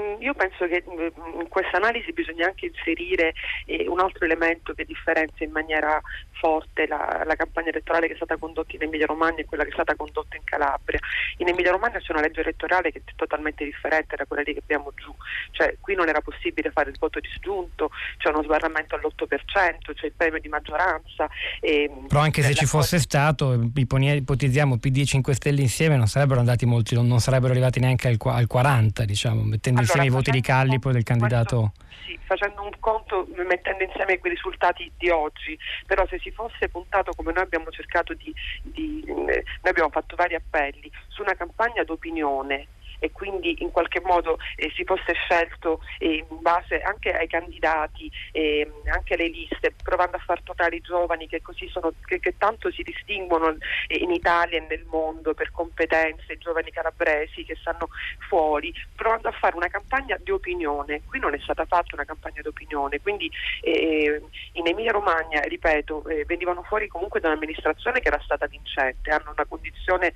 [0.00, 3.34] Mm, io penso che mm, in questa analisi bisogna anche inserire
[3.66, 6.00] eh, un altro elemento che differenzia in maniera
[6.32, 9.70] forte la, la, campagna elettorale che è stata condotta in Emilia Romagna e quella che
[9.70, 10.98] è stata condotta in Calabria.
[11.36, 14.60] In Emilia Romagna c'è una legge elettorale che è totalmente differente da quella lì che
[14.60, 15.14] abbiamo giù,
[15.50, 20.12] cioè qui non era possibile fare il voto disgiunto, c'è uno sbarramento all'8%, c'è il
[20.16, 21.28] premio di maggioranza.
[21.60, 23.02] E, Però anche se ci fosse cosa...
[23.02, 28.08] stato, ipotizziamo PD e 5 Stelle insieme, non sarebbero andati molti, non sarebbero arrivati neanche
[28.08, 31.72] al, al 40, diciamo, mettendo insieme i voti di Callipo del candidato.
[31.72, 36.68] Questo, sì, facendo un conto, mettendo insieme quei risultati di oggi, però se si fosse
[36.68, 41.34] puntato come noi abbiamo cercato di, di eh, noi abbiamo fatto vari appelli su una
[41.34, 42.66] campagna d'opinione
[43.00, 48.10] e quindi in qualche modo eh, si fosse scelto eh, in base anche ai candidati,
[48.32, 52.70] eh, anche alle liste, provando a far tornare i giovani che sono, che, che tanto
[52.70, 53.56] si distinguono
[53.88, 57.88] eh, in Italia e nel mondo per competenze, i giovani calabresi che stanno
[58.28, 61.02] fuori, provando a fare una campagna di opinione.
[61.06, 63.30] Qui non è stata fatta una campagna di opinione, quindi
[63.62, 69.10] eh, in Emilia Romagna, ripeto, eh, venivano fuori comunque da un'amministrazione che era stata vincente,
[69.10, 70.12] hanno una condizione,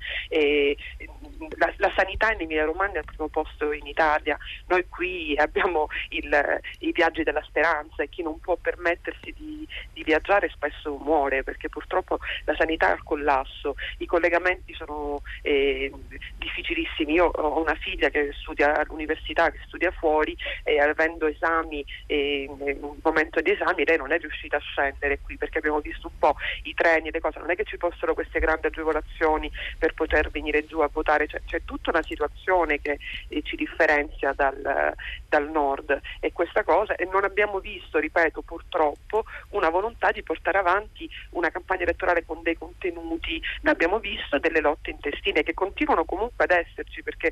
[1.57, 5.33] la, la sanità in Emilia Romagna Romagna è al primo posto in Italia, noi qui
[5.39, 10.97] abbiamo il, i viaggi della speranza e chi non può permettersi di, di, viaggiare spesso
[10.97, 15.91] muore perché purtroppo la sanità è al collasso, i collegamenti sono eh,
[16.37, 17.13] difficilissimi.
[17.13, 22.97] Io ho una figlia che studia all'università, che studia fuori e avendo esami, eh, un
[23.01, 26.35] momento di esami, lei non è riuscita a scendere qui perché abbiamo visto un po'
[26.63, 30.29] i treni e le cose, non è che ci fossero queste grandi agevolazioni per poter
[30.29, 32.99] venire giù a votare, c'è, c'è tutta una situazione regione che
[33.29, 34.93] eh, ci differenzia dal,
[35.29, 35.99] dal, nord.
[36.19, 41.49] E questa cosa e non abbiamo visto, ripeto, purtroppo una volontà di portare avanti una
[41.49, 46.51] campagna elettorale con dei contenuti, noi abbiamo visto delle lotte intestine che continuano comunque ad
[46.51, 47.31] esserci perché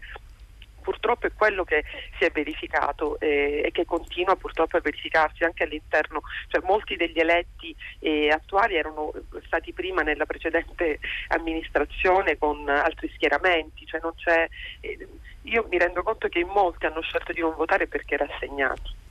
[0.84, 1.84] purtroppo è quello che
[2.17, 7.19] si è verificato eh, e che continua purtroppo a verificarsi anche all'interno, cioè molti degli
[7.19, 9.12] eletti eh, attuali erano
[9.46, 14.48] stati prima nella precedente amministrazione con altri schieramenti, cioè
[14.82, 15.08] eh,
[15.43, 19.03] io mi rendo conto che in molti hanno scelto di non votare perché rassegnati.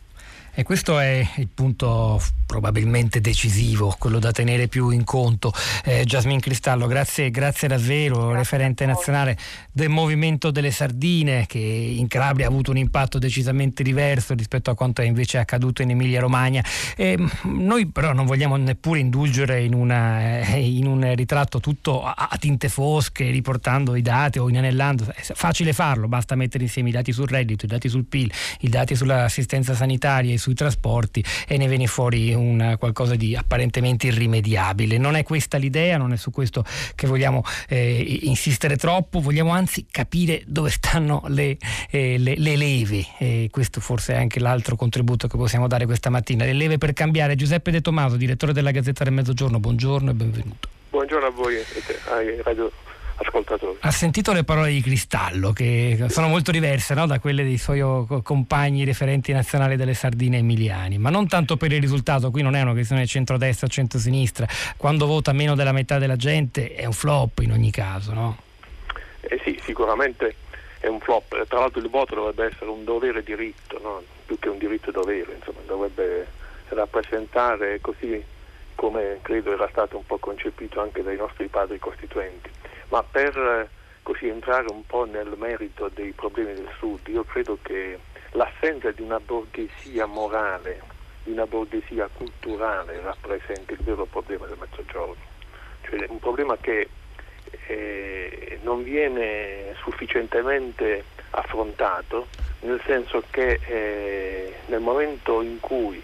[0.55, 5.51] E questo è il punto probabilmente decisivo, quello da tenere più in conto.
[5.83, 9.39] Eh, Jasmine Cristallo, grazie, grazie davvero, grazie referente nazionale
[9.73, 14.75] del Movimento delle Sardine, che in Calabria ha avuto un impatto decisamente diverso rispetto a
[14.75, 16.63] quanto è invece accaduto in Emilia Romagna.
[16.97, 22.29] Eh, noi però non vogliamo neppure indulgere in, una, eh, in un ritratto tutto a,
[22.31, 25.11] a, tinte fosche, riportando i dati o inanellando.
[25.15, 28.69] È facile farlo, basta mettere insieme i dati sul reddito, i dati sul PIL, i
[28.69, 34.99] dati sull'assistenza sanitaria sui trasporti e ne viene fuori un, qualcosa di apparentemente irrimediabile.
[34.99, 36.65] Non è questa l'idea, non è su questo
[36.97, 41.57] che vogliamo eh, insistere troppo, vogliamo anzi capire dove stanno le,
[41.91, 43.07] eh, le, le leve.
[43.19, 46.45] E questo forse è anche l'altro contributo che possiamo dare questa mattina.
[46.45, 47.37] Le leve per cambiare.
[47.37, 50.69] Giuseppe De Tomaso, direttore della Gazzetta del Mezzogiorno, buongiorno e benvenuto.
[50.91, 51.65] Buongiorno a voi e
[52.11, 52.71] ai radio
[53.17, 53.79] ascoltatori.
[53.81, 57.07] Ha sentito le parole di Cristallo, che sono molto diverse no?
[57.07, 57.81] da quelle dei suoi
[58.23, 62.63] compagni referenti nazionali delle sardine emiliani, ma non tanto per il risultato, qui non è
[62.63, 64.47] una questione centrodestra o centrosinistra,
[64.77, 68.37] quando vota meno della metà della gente è un flop in ogni caso, no?
[69.21, 70.37] Eh sì, sicuramente
[70.81, 74.03] è un flop, tra l'altro il voto dovrebbe essere un dovere diritto, no?
[74.27, 76.27] più che un diritto dovere, insomma, dovrebbe
[76.69, 78.23] rappresentare così
[78.75, 82.51] come credo era stato un po' concepito anche dai nostri padri costituenti
[82.93, 83.69] ma per eh,
[84.03, 87.99] così entrare un po' nel merito dei problemi del Sud, io credo che
[88.33, 90.83] l'assenza di una borghesia morale,
[91.23, 95.25] di una borghesia culturale rappresenti il vero problema del Mezzogiorno,
[95.85, 96.89] cioè un problema che
[97.67, 102.27] eh, non viene sufficientemente affrontato,
[102.61, 106.03] nel senso che eh, nel momento in cui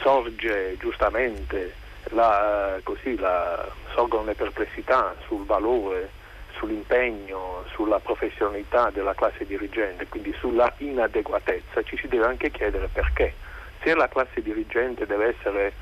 [0.00, 1.82] sorge giustamente
[2.14, 6.10] la, così la, sorgono le perplessità sul valore,
[6.56, 13.34] sull'impegno, sulla professionalità della classe dirigente, quindi sulla inadeguatezza, ci si deve anche chiedere perché.
[13.82, 15.72] Se la classe dirigente deve essere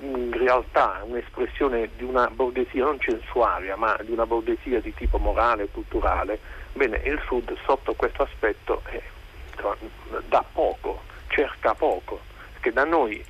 [0.00, 5.64] in realtà un'espressione di una borghesia non censuaria, ma di una borghesia di tipo morale
[5.64, 6.38] e culturale,
[6.72, 9.02] bene, il Sud sotto questo aspetto è,
[10.28, 12.20] dà poco, cerca poco,
[12.52, 13.22] perché da noi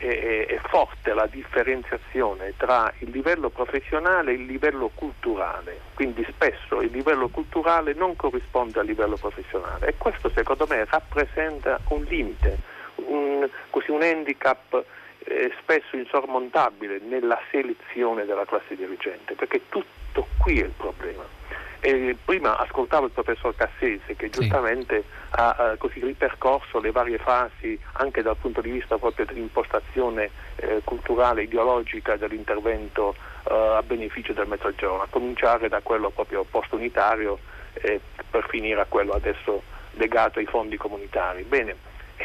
[0.00, 6.80] è, è, forte la differenziazione tra il livello professionale e il livello culturale, quindi spesso
[6.80, 12.58] il livello culturale non corrisponde al livello professionale e questo secondo me rappresenta un limite,
[12.96, 14.82] un, così un handicap
[15.24, 21.39] eh, spesso insormontabile nella selezione della classe dirigente, perché tutto qui è il problema.
[21.82, 25.06] E prima ascoltavo il professor Cassese che giustamente sì.
[25.30, 30.82] ha, ha così ripercorso le varie fasi anche dal punto di vista proprio dell'impostazione eh,
[30.84, 33.14] culturale, ideologica dell'intervento
[33.48, 37.38] eh, a beneficio del Mezzogiorno, a cominciare da quello proprio post-unitario
[37.72, 37.98] eh,
[38.30, 39.62] per finire a quello adesso
[39.92, 41.44] legato ai fondi comunitari.
[41.44, 41.74] Bene,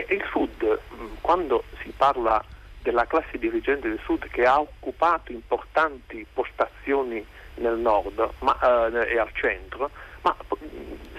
[0.09, 0.79] il Sud,
[1.21, 2.43] quando si parla
[2.81, 9.19] della classe dirigente del Sud che ha occupato importanti postazioni nel nord ma, eh, e
[9.19, 9.89] al centro,
[10.21, 10.35] ma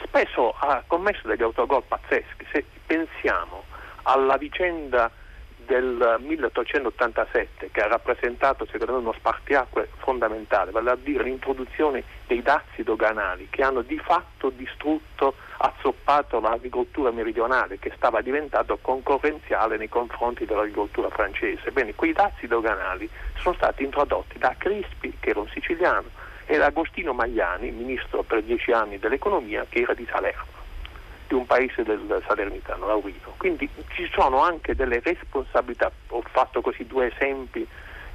[0.03, 2.47] spesso ha commesso degli autogol pazzeschi.
[2.51, 3.65] Se pensiamo
[4.03, 5.11] alla vicenda
[5.67, 12.41] del 1887 che ha rappresentato secondo me uno spartiacque fondamentale, vale a dire l'introduzione dei
[12.41, 19.89] dazi doganali che hanno di fatto distrutto, azzoppato l'agricoltura meridionale che stava diventando concorrenziale nei
[19.89, 21.73] confronti dell'agricoltura francese.
[21.73, 26.09] Bene, quei dazi doganali sono stati introdotti da Crispi, che era un siciliano,
[26.47, 30.55] e da Agostino Magliani, ministro per dieci anni dell'economia, che era di Salerno
[31.27, 33.35] di un paese del Salernitano, Laurino.
[33.37, 37.67] Quindi ci sono anche delle responsabilità, ho fatto così due esempi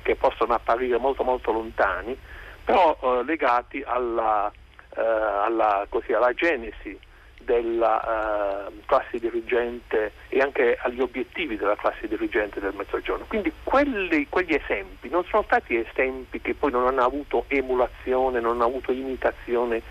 [0.01, 2.17] che possono apparire molto molto lontani,
[2.63, 4.51] però eh, legati alla,
[4.95, 6.97] eh, alla, così, alla, genesi
[7.43, 13.25] della eh, classe dirigente e anche agli obiettivi della classe dirigente del Mezzogiorno.
[13.27, 18.53] Quindi quelli, quegli esempi non sono stati esempi che poi non hanno avuto emulazione, non
[18.53, 19.81] hanno avuto imitazione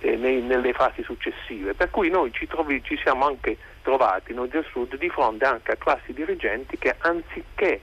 [0.00, 1.74] eh, nei, nelle fasi successive.
[1.74, 5.72] Per cui noi ci, trovi, ci, siamo anche trovati noi del Sud di fronte anche
[5.72, 7.80] a classi dirigenti che anziché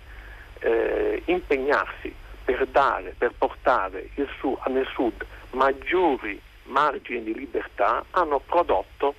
[0.59, 6.39] eh, impegnarsi per dare, per portare su, nel Sud maggiori
[6.71, 9.15] margini di libertà, hanno prodotto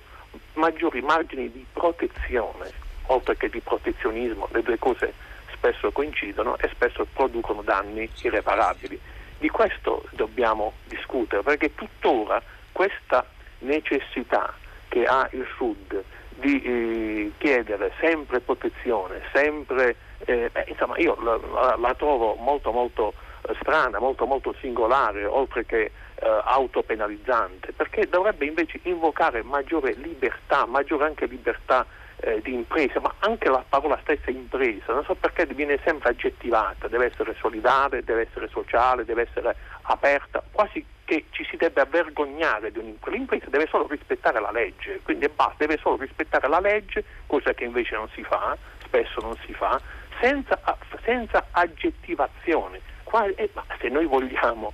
[0.53, 2.71] maggiori margini di protezione,
[3.07, 5.13] oltre che di protezionismo, le due cose
[5.53, 8.99] spesso coincidono e spesso producono danni irreparabili.
[9.37, 13.25] Di questo dobbiamo discutere perché tuttora questa
[13.59, 14.53] necessità
[14.89, 16.03] che ha il Sud
[16.35, 23.13] di eh, chiedere sempre protezione, sempre, eh, beh, insomma io la, la, trovo molto molto
[23.59, 31.05] strana, molto molto singolare, oltre che eh, autopenalizzante, perché dovrebbe invece invocare maggiore libertà, maggiore
[31.05, 31.85] anche libertà
[32.17, 36.87] eh, di impresa, ma anche la parola stessa impresa, non so perché viene sempre aggettivata,
[36.87, 42.71] deve essere solidale, deve essere sociale, deve essere aperta, quasi che ci si debba vergognare
[42.71, 43.17] di un'impresa.
[43.17, 47.65] L'impresa deve solo rispettare la legge, quindi basta, deve solo rispettare la legge, cosa che
[47.65, 49.81] invece non si fa, spesso non si fa,
[50.21, 50.57] senza,
[51.03, 52.79] senza aggettivazione.
[53.13, 54.73] Qual, eh, ma se noi vogliamo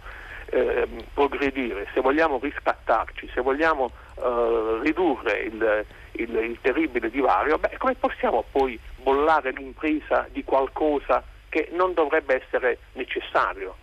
[0.51, 7.75] eh, progredire, se vogliamo riscattarci, se vogliamo eh, ridurre il, il, il, terribile divario, beh,
[7.77, 13.75] come possiamo poi bollare l'impresa di qualcosa che non dovrebbe essere necessario?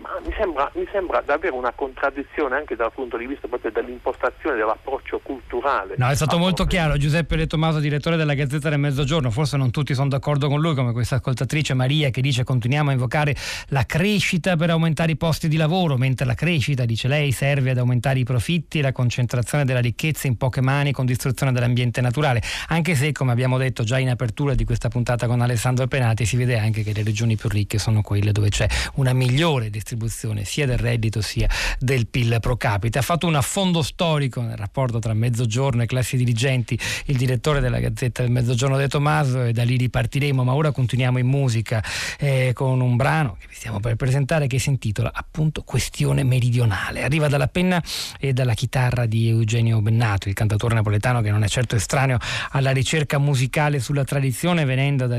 [0.00, 4.56] Ma mi sembra, mi sembra, davvero una contraddizione anche dal punto di vista proprio dell'impostazione
[4.56, 5.94] dell'approccio culturale.
[5.98, 6.96] No, è stato molto chiaro.
[6.96, 10.74] Giuseppe De Tomaso, direttore della Gazzetta del Mezzogiorno, forse non tutti sono d'accordo con lui,
[10.74, 13.34] come questa ascoltatrice Maria che dice continuiamo a invocare
[13.68, 17.78] la crescita per aumentare i posti di lavoro, mentre la crescita, dice lei, serve ad
[17.78, 22.42] aumentare i profitti e la concentrazione della ricchezza in poche mani con distruzione dell'ambiente naturale.
[22.68, 26.36] Anche se, come abbiamo detto già in apertura di questa puntata con Alessandro Penati, si
[26.36, 30.66] vede anche che le regioni più ricche sono quelle dove c'è una migliore distribuzione sia
[30.66, 32.98] del reddito sia del PIL pro capite.
[32.98, 37.78] Ha fatto un affondo storico nel rapporto tra mezzogiorno e classi dirigenti il direttore della
[37.78, 41.82] Gazzetta del Mezzogiorno De Tomaso e da lì ripartiremo, ma ora continuiamo in musica
[42.18, 47.02] eh, con un brano che vi stiamo per presentare che si intitola appunto Questione meridionale.
[47.02, 47.82] Arriva dalla penna
[48.18, 52.18] e dalla chitarra di Eugenio Bennato, il cantatore napoletano che non è certo estraneo
[52.50, 55.16] alla ricerca musicale sulla tradizione venendo da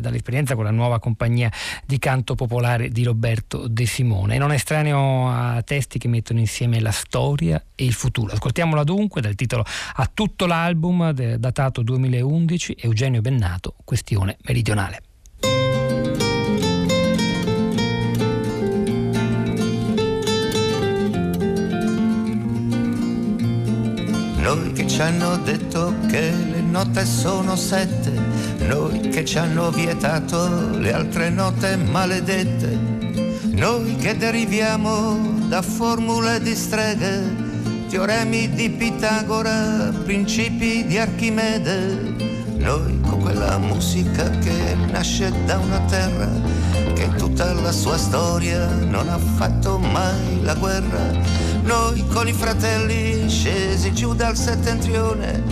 [0.00, 1.50] dall'esperienza con la nuova compagnia
[1.86, 4.38] di canto popolare di Roberto De Simone.
[4.38, 8.32] Non è estraneo a testi che mettono insieme la storia e il futuro.
[8.32, 15.02] Ascoltiamola dunque dal titolo a tutto l'album datato 2011 Eugenio Bennato, Questione meridionale.
[24.54, 28.10] noi che ci hanno detto che le note sono sette,
[28.66, 33.29] noi che ci hanno vietato le altre note maledette,
[33.60, 37.22] noi che deriviamo da formule di streghe,
[37.90, 46.28] teoremi di Pitagora, principi di Archimede, noi con quella musica che nasce da una terra
[46.94, 51.10] che tutta la sua storia non ha fatto mai la guerra.
[51.62, 55.42] Noi con i fratelli scesi giù dal settentrione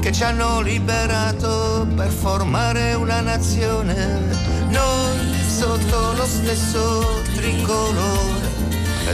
[0.00, 4.20] che ci hanno liberato per formare una nazione.
[4.68, 8.50] Noi sotto lo stesso tricolore,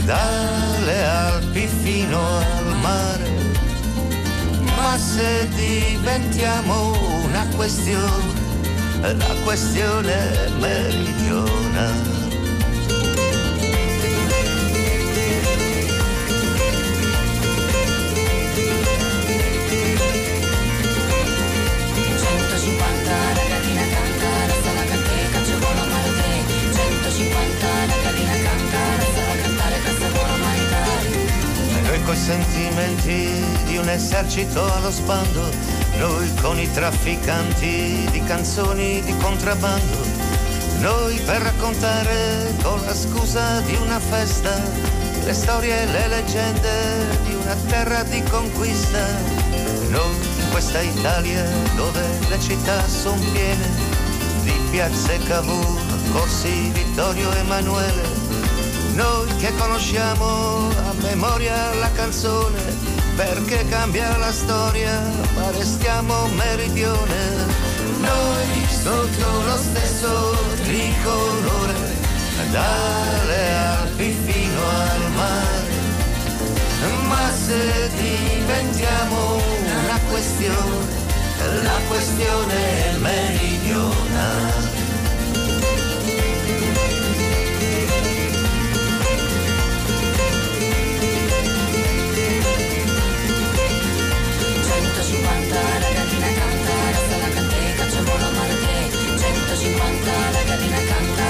[0.05, 3.37] dalle Alpi fino al mare.
[4.75, 7.18] Ma se diventiamo
[7.59, 8.47] questione
[9.01, 12.17] la questione meridionale.
[32.05, 33.29] coi sentimenti
[33.65, 35.47] di un esercito allo spando,
[35.99, 39.97] noi con i trafficanti di canzoni di contrabbando,
[40.79, 44.55] noi per raccontare con la scusa di una festa
[45.25, 49.05] le storie e le leggende di una terra di conquista,
[49.89, 51.45] noi in questa Italia
[51.75, 53.67] dove le città sono piene
[54.43, 55.81] di piazze Cavour,
[56.13, 58.29] corsi Vittorio Emanuele
[58.99, 62.61] noi che conosciamo a memoria la canzone,
[63.19, 64.97] perché cambia la storia,
[65.35, 67.17] ma restiamo meridione.
[67.99, 71.97] Noi sotto lo stesso tricolore,
[72.49, 75.67] dalle Alpi fino al mare.
[77.09, 80.85] Ma se diventiamo una questione,
[81.63, 84.68] la questione meridionale.
[99.59, 101.28] 50, la gallina canta.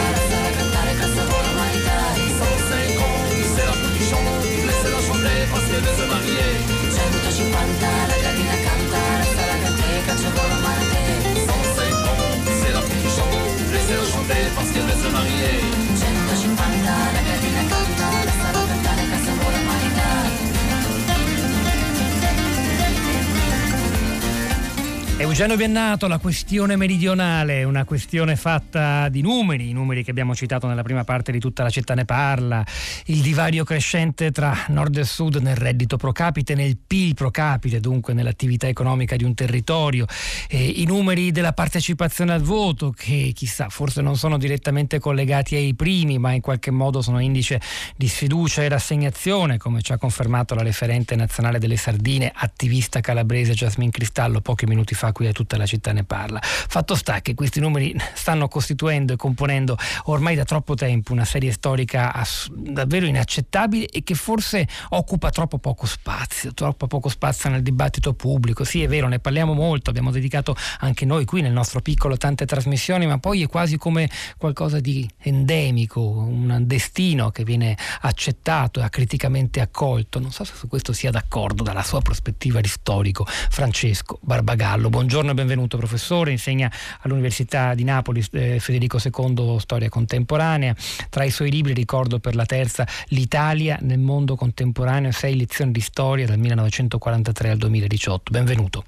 [25.29, 30.65] Eugenio Viennato, la questione meridionale, una questione fatta di numeri, i numeri che abbiamo citato
[30.65, 32.65] nella prima parte di tutta la città ne parla,
[33.05, 37.79] il divario crescente tra nord e sud nel reddito pro capite, nel PIL pro capite,
[37.79, 40.07] dunque nell'attività economica di un territorio,
[40.49, 45.75] eh, i numeri della partecipazione al voto che chissà forse non sono direttamente collegati ai
[45.75, 47.61] primi ma in qualche modo sono indice
[47.95, 53.53] di sfiducia e rassegnazione come ci ha confermato la referente nazionale delle sardine, attivista calabrese
[53.53, 56.39] Jasmine Cristallo pochi minuti fa qui tutta la città ne parla.
[56.41, 61.51] Fatto sta che questi numeri stanno costituendo e componendo ormai da troppo tempo una serie
[61.51, 67.63] storica ass- davvero inaccettabile e che forse occupa troppo poco spazio, troppo poco spazio nel
[67.63, 68.63] dibattito pubblico.
[68.63, 72.45] Sì, è vero, ne parliamo molto, abbiamo dedicato anche noi qui nel nostro piccolo tante
[72.45, 78.83] trasmissioni, ma poi è quasi come qualcosa di endemico, un destino che viene accettato e
[78.83, 80.19] acriticamente accolto.
[80.19, 84.87] Non so se su questo sia d'accordo dalla sua prospettiva di storico Francesco Barbagallo.
[84.87, 90.75] Buongiorno Buongiorno e benvenuto professore, insegna all'Università di Napoli eh, Federico II Storia Contemporanea.
[91.09, 95.81] Tra i suoi libri ricordo per la terza L'Italia nel mondo contemporaneo, sei lezioni di
[95.81, 98.31] storia dal 1943 al 2018.
[98.31, 98.83] Benvenuto.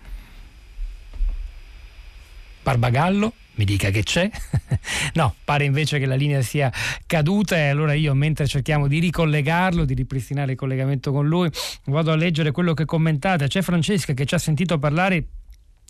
[2.62, 3.34] Barbagallo?
[3.56, 4.30] mi dica che c'è.
[5.16, 6.72] no, pare invece che la linea sia
[7.08, 11.50] caduta e allora io mentre cerchiamo di ricollegarlo, di ripristinare il collegamento con lui,
[11.86, 13.48] vado a leggere quello che commentate.
[13.48, 15.26] C'è Francesca che ci ha sentito parlare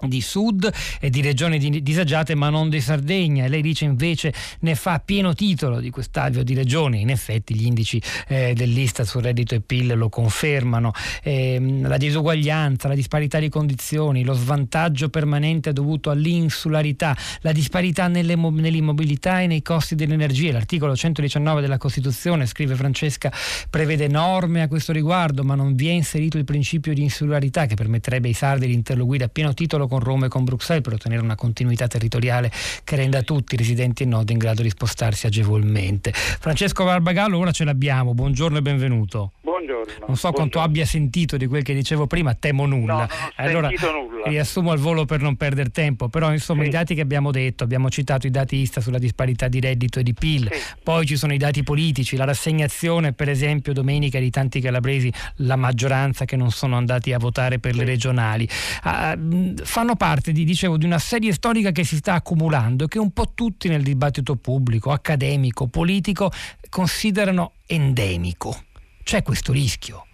[0.08, 3.46] di sud e di regioni disagiate ma non di Sardegna.
[3.46, 7.02] E lei dice invece ne fa pieno titolo di quest'alveo di regioni.
[7.02, 10.92] In effetti gli indici eh, dell'Istat sul reddito e PIL lo confermano.
[11.24, 18.36] Eh, la disuguaglianza la disparità di condizioni lo svantaggio permanente dovuto all'insularità la disparità nelle,
[18.36, 20.52] nell'immobilità e nei costi dell'energia.
[20.52, 23.32] L'articolo 119 della Costituzione scrive Francesca
[23.70, 27.76] prevede norme a questo riguardo ma non vi è inserito il principio di insularità che
[27.76, 31.22] permetterebbe ai sardi di interloquire a pieno titolo con Roma e con Bruxelles per ottenere
[31.22, 32.50] una continuità territoriale
[32.86, 36.12] che renda tutti i residenti e nodi in grado di spostarsi agevolmente.
[36.14, 38.14] Francesco Barbagallo, ora ce l'abbiamo.
[38.14, 39.34] Buongiorno e benvenuto.
[39.42, 39.50] Buongiorno
[39.82, 40.06] buongiorno.
[40.08, 42.94] Non so quanto abbia sentito di quel che dicevo prima, temo nulla.
[42.94, 44.28] No, non ho allora, nulla.
[44.28, 46.68] riassumo al volo per non perdere tempo, però insomma Sì.
[46.70, 50.04] i dati che abbiamo detto, abbiamo citato i dati ISTA sulla disparità di reddito e
[50.04, 50.60] di PIL, Sì.
[50.84, 55.56] poi ci sono i dati politici, la rassegnazione per esempio domenica di tanti calabresi, la
[55.58, 58.48] maggioranza che non sono andati a votare per le regionali,
[58.84, 62.88] Ah, mh, fanno parte, di, dicevo, di una serie storica che si sta accumulando e
[62.88, 66.32] che un po' tutti nel dibattito pubblico, accademico, politico
[66.70, 68.64] considerano endemico.
[69.04, 70.06] C'è questo rischio.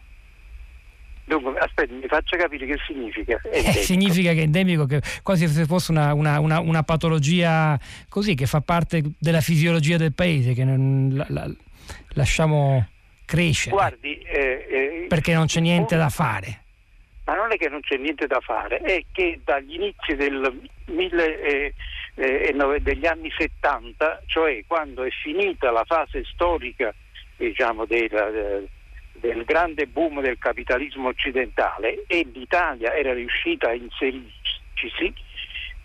[1.26, 3.41] Dunque, aspetta, mi faccia capire che significa.
[3.51, 8.34] Eh, significa che è endemico, che quasi se fosse una, una- una- una patologia così
[8.36, 11.51] che fa parte della fisiologia del paese, che non la- la-
[12.13, 12.88] lasciamo
[13.26, 16.61] crescere Guardi, eh, eh, perché non c'è niente da fare.
[17.28, 21.73] Ma non è che non c'è niente da fare, è che dagli inizi del eh,
[22.15, 26.93] eh, degli anni 70, cioè quando è finita la fase storica
[27.36, 28.67] diciamo, della- eh,
[29.11, 35.13] del grande boom del capitalismo occidentale e l'Italia era riuscita a inserirci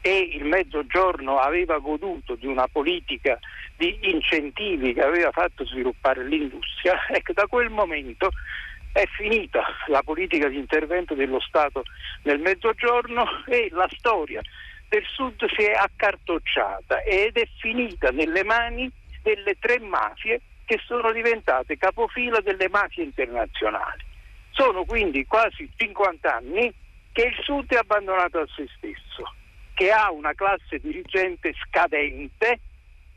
[0.05, 3.39] e il Mezzogiorno aveva goduto di una politica
[3.77, 8.31] di incentivi che aveva fatto sviluppare l'industria, ecco da quel momento
[8.93, 11.83] è finita la politica di intervento dello Stato
[12.23, 14.43] nel Mezzogiorno e la storia
[14.89, 18.91] del Sud si è accartocciata ed è finita nelle mani
[19.23, 24.05] delle tre mafie che sono diventate capofila delle mafie internazionali.
[24.51, 26.73] Sono quindi quasi 50 anni
[27.13, 29.35] che il Sud è abbandonato a se stesso,
[29.73, 32.61] che ha una classe dirigente scadente,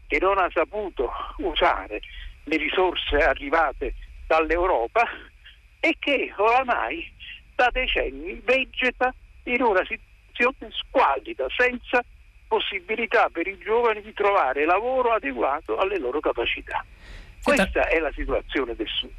[0.07, 1.99] che non ha saputo usare
[2.45, 3.93] le risorse arrivate
[4.28, 5.05] dall'Europa
[5.86, 7.07] e che oramai
[7.53, 9.13] da decenni vegeta
[9.43, 12.03] in una situazione squallida, senza
[12.47, 16.83] possibilità per i giovani di trovare lavoro adeguato alle loro capacità.
[17.45, 19.11] Questa è la situazione del Sud.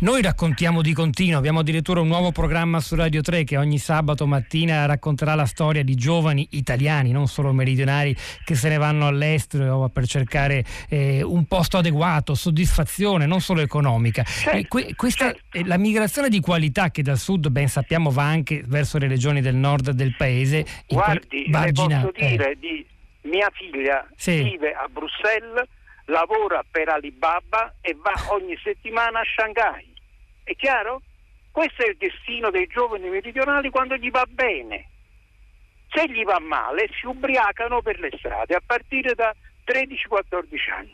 [0.00, 4.26] Noi raccontiamo di continuo, abbiamo addirittura un nuovo programma su Radio 3 che ogni sabato
[4.26, 8.14] mattina racconterà la storia di giovani italiani, non solo meridionali,
[8.44, 14.24] che se ne vanno all'estero per cercare eh, un posto adeguato, soddisfazione, non solo economica.
[14.52, 15.58] Eh, que- questa, certo.
[15.58, 19.40] eh, la migrazione di qualità che dal sud, ben sappiamo, va anche verso le regioni
[19.40, 20.58] del nord del paese.
[20.58, 22.86] in quel- Guardi, le posso eh, dire di
[23.22, 24.42] mia figlia Sì.
[24.42, 25.62] vive a Bruxelles,
[26.12, 29.92] lavora per Alibaba e va ogni settimana a Shanghai.
[30.44, 31.02] È chiaro?
[31.50, 34.88] Questo è il destino dei giovani meridionali quando gli va bene.
[35.88, 39.34] Se gli va male si ubriacano per le strade a partire da
[39.66, 40.92] 13-14 anni.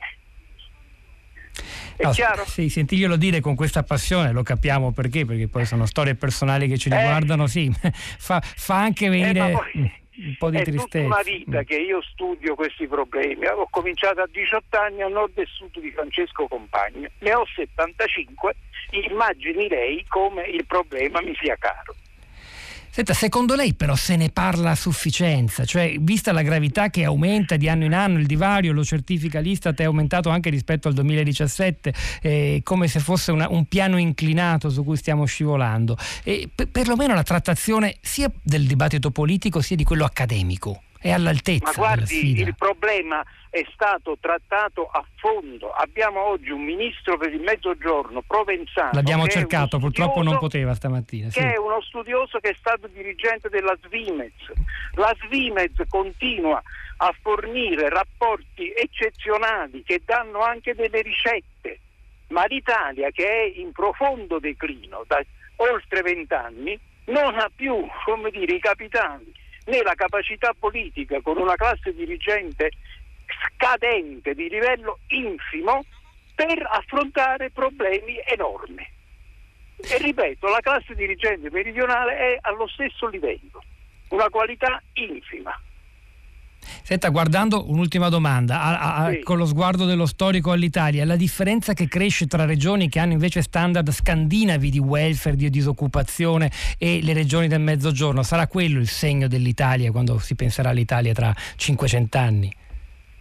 [1.97, 2.45] È No, chiaro?
[2.47, 6.79] Sì, sentirglielo dire con questa passione, lo capiamo perché, perché poi sono storie personali che
[6.79, 6.97] ci Eh.
[6.97, 7.71] riguardano, sì,
[8.19, 9.85] fa, fa anche venire Eh, poi mm,
[10.19, 10.99] un po' di è tristezza.
[10.99, 11.65] tutta una vita Mm.
[11.65, 13.47] che io studio questi problemi.
[13.47, 18.55] Ho cominciato a 18 anni a nord e sud di Francesco Compagno, ne ho 75,
[18.91, 21.95] immagini lei come il problema mi sia caro.
[22.91, 25.65] Senta, secondo lei però se ne parla a sufficienza?
[25.65, 29.81] Cioè, vista la gravità che aumenta di anno in anno, il divario, lo certifica l'Istat,
[29.81, 34.83] è aumentato anche rispetto al 2017, eh, come se fosse una- un piano inclinato su
[34.85, 35.97] cui stiamo scivolando.
[36.25, 41.65] E per- perlomeno la trattazione sia del dibattito politico sia di quello accademico è all'altezza
[41.67, 42.43] Ma della guardi, sfida.
[42.43, 45.71] il problema è stato trattato a fondo.
[45.73, 48.91] Abbiamo oggi un ministro per il mezzogiorno, Provenzano.
[48.93, 51.31] L'abbiamo cercato, purtroppo non poteva stamattina.
[51.31, 51.39] sì.
[51.41, 54.33] che è uno studioso che è stato dirigente della Svimez.
[54.95, 56.61] La Svimez continua
[56.99, 61.79] a fornire rapporti eccezionali che danno anche delle ricette,
[62.29, 65.23] ma l'Italia che è in profondo declino da
[65.57, 69.33] oltre vent'anni non ha più come dire, i capitali
[69.69, 72.71] né la capacità politica con una classe dirigente
[73.45, 75.85] scadente di livello infimo
[76.35, 78.87] per affrontare problemi enormi.
[79.81, 83.63] E ripeto, la classe dirigente meridionale è allo stesso livello,
[84.09, 85.59] una qualità infima.
[86.83, 89.21] Senta, guardando un'ultima domanda, a- a- Sì.
[89.21, 93.43] con lo sguardo dello storico all'Italia, la differenza che cresce tra regioni che hanno invece
[93.43, 99.29] standard scandinavi di welfare, di disoccupazione e le regioni del mezzogiorno, sarà quello il segno
[99.29, 102.53] dell'Italia quando si penserà all'Italia tra 500 anni?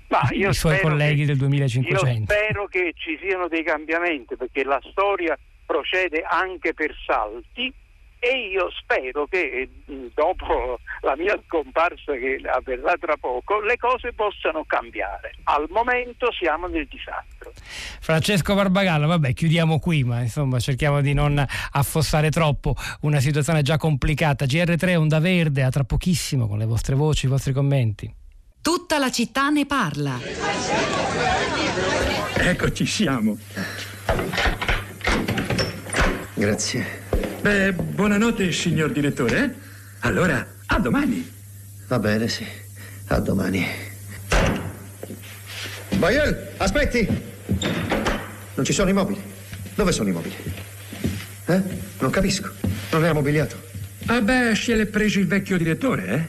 [0.09, 2.31] Ma io I suoi colleghi che- del 2500.
[2.33, 7.73] Io spero che ci siano dei cambiamenti perché la storia procede anche per salti
[8.19, 14.13] e io spero che mh, dopo la mia scomparsa che avverrà tra poco le cose
[14.13, 15.35] possano cambiare.
[15.43, 17.51] Al momento siamo nel disastro.
[17.99, 23.77] Francesco Barbagallo, vabbè, chiudiamo qui, ma insomma cerchiamo di non affossare troppo una situazione già
[23.77, 24.45] complicata.
[24.45, 28.13] GR3 Onda Verde, a tra pochissimo con le vostre voci, i vostri commenti.
[28.61, 30.19] Tutta la città ne parla.
[32.39, 33.37] Eccoci siamo.
[36.33, 37.06] Grazie.
[37.47, 39.41] Beh, buonanotte, signor direttore.
[39.41, 39.49] eh?
[39.99, 41.31] Allora, a domani.
[41.87, 42.45] Va bene, sì.
[43.07, 43.65] A domani.
[45.95, 47.07] Bayel, aspetti!
[48.53, 49.21] Non ci sono i mobili.
[49.75, 50.35] Dove sono i mobili?
[51.45, 51.61] Eh?
[51.99, 52.51] Non capisco.
[52.91, 53.55] Non è mobiliato.
[54.07, 56.27] Ah beh, è preso il vecchio direttore, eh?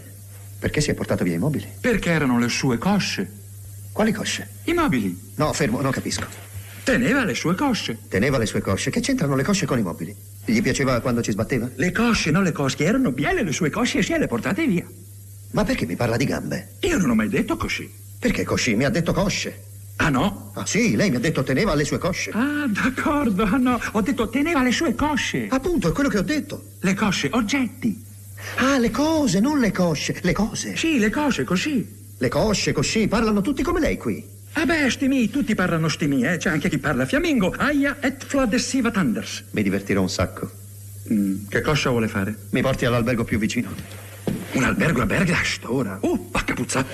[0.61, 1.67] Perché si è portato via i mobili?
[1.81, 3.29] Perché erano le sue cosce.
[3.91, 4.49] Quali cosce?
[4.67, 5.33] I mobili.
[5.35, 6.29] No, fermo, non capisco.
[6.85, 7.99] Teneva le sue cosce.
[8.09, 8.91] Teneva le sue cosce.
[8.91, 10.15] Che c'entrano le cosce con i mobili?
[10.51, 11.69] Gli piaceva quando ci sbatteva?
[11.75, 14.87] Le cosce, non le cosche, erano bielle le sue cosce e si le portate via.
[15.51, 16.77] Ma perché mi parla di gambe?
[16.81, 17.91] Io non ho mai detto così.
[18.19, 18.75] Perché cosci?
[18.75, 19.65] Mi ha detto cosce.
[19.97, 20.53] Ah no?
[20.55, 22.31] Ah sì, lei mi ha detto teneva le sue cosce.
[22.33, 23.79] Ah, d'accordo, ah no.
[23.93, 25.49] Ho detto teneva le sue cosce.
[25.51, 26.63] Appunto, è quello che ho detto.
[26.81, 28.03] Le cosce, oggetti.
[28.57, 30.17] Ah, le cose, non le cosce.
[30.23, 30.77] Le cose.
[30.77, 31.87] Sì, le cose, così.
[32.17, 34.25] Le cosce, così, parlano tutti come lei qui.
[34.53, 36.37] Ah beh, stimi, tutti parlano stimi, eh.
[36.37, 37.55] C'è anche chi parla fiammingo.
[37.57, 39.45] Aia et flodessiva thunders.
[39.51, 40.51] Mi divertirò un sacco.
[41.13, 42.35] Mm, che cosa vuole fare?
[42.51, 43.73] Mi porti all'albergo più vicino.
[44.53, 45.99] Un albergo a Bergast, ora.
[46.01, 46.85] Oh, vacca puzza.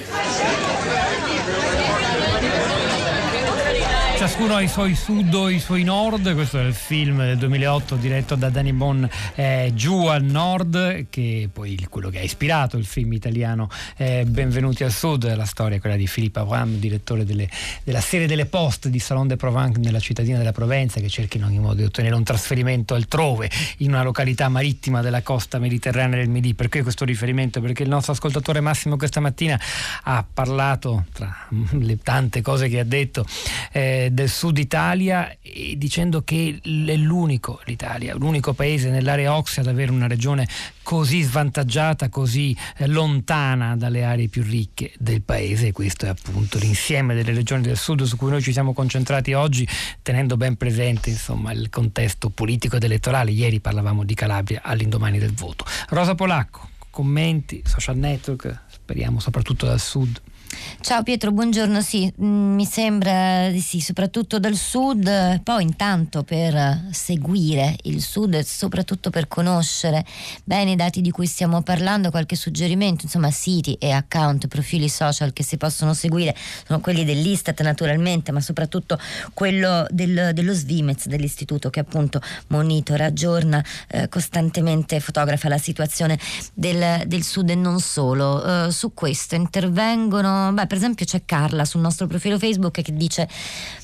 [4.25, 7.97] Ciascuno ha i suoi sud o i suoi nord, questo è il film del 2008
[7.97, 12.87] diretto da Danny Bon eh, Giù al nord, che poi quello che ha ispirato il
[12.87, 13.69] film italiano
[13.99, 17.51] eh, Benvenuti al sud, la storia è quella di Philippe Avram, direttore delle-
[17.83, 21.45] della serie delle poste di Salon de Provence nella cittadina della Provenza, che cerca in
[21.45, 26.31] ogni modo di ottenere un trasferimento altrove, in una località marittima della costa mediterranea del
[26.31, 26.55] Midi.
[26.55, 27.61] Perché questo riferimento?
[27.61, 29.61] Perché il nostro ascoltatore Massimo questa mattina
[30.05, 33.27] ha parlato, tra le tante cose che ha detto,
[33.71, 39.69] eh, del sud Italia e dicendo che è l'unico, l'Italia, l'unico paese nell'area Oxia ad
[39.69, 40.47] avere una regione
[40.83, 45.73] così svantaggiata, così eh, lontana dalle aree più ricche del paese.
[45.73, 49.67] Questo è appunto l'insieme delle regioni del sud su cui noi ci siamo concentrati oggi,
[50.03, 53.33] tenendo ben presente insomma, il contesto politico ed elettorale.
[53.33, 55.65] Ieri parlavamo di Calabria all'indomani del voto.
[55.89, 60.21] Rosa Polacco, commenti, social network, speriamo soprattutto dal sud.
[60.81, 61.81] Ciao Pietro, buongiorno.
[61.81, 65.41] Sì, mm, mi sembra di sì, soprattutto dal sud.
[65.43, 70.05] Poi intanto per seguire il sud e soprattutto per conoscere
[70.45, 75.33] bene i dati di cui stiamo parlando, qualche suggerimento, insomma siti e account, profili social
[75.33, 76.37] che si possono seguire,
[76.67, 78.99] sono quelli dell'Istat naturalmente, ma soprattutto
[79.33, 86.19] quello del- dello Svimez, dell'istituto che appunto monitora, aggiorna, eh, costantemente fotografa la situazione
[86.53, 88.67] del, del sud e non solo.
[88.67, 93.29] Eh, su questo intervengono, beh, per esempio c'è Carla sul nostro profilo Facebook che dice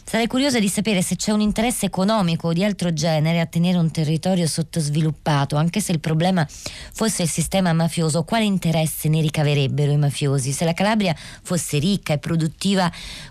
[0.04, 3.78] sarei curiosa di sapere se c'è un interesse economico o di altro genere a tenere
[3.78, 6.46] un territorio sottosviluppato, anche se il problema
[6.92, 10.52] fosse il sistema mafioso, quale interesse ne ricaverebbero i mafiosi?
[10.52, 12.90] Se la Calabria fosse ricca e produttiva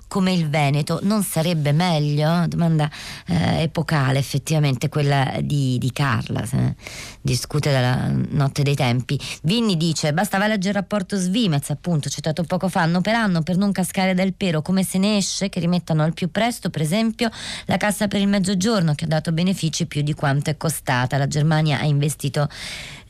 [0.09, 2.45] come il Veneto, non sarebbe meglio?
[2.47, 2.89] Domanda
[3.27, 6.75] eh, epocale effettivamente quella di, di Carla, se
[7.21, 9.17] discute dalla notte dei tempi.
[9.43, 13.55] Vinni dice, bastava leggere il rapporto Svimez, appunto, citato poco fa, anno per anno, per
[13.55, 17.29] non cascare dal pero, come se ne esce, che rimettano al più presto, per esempio,
[17.65, 21.17] la cassa per il mezzogiorno, che ha dato benefici più di quanto è costata.
[21.17, 22.49] La Germania ha investito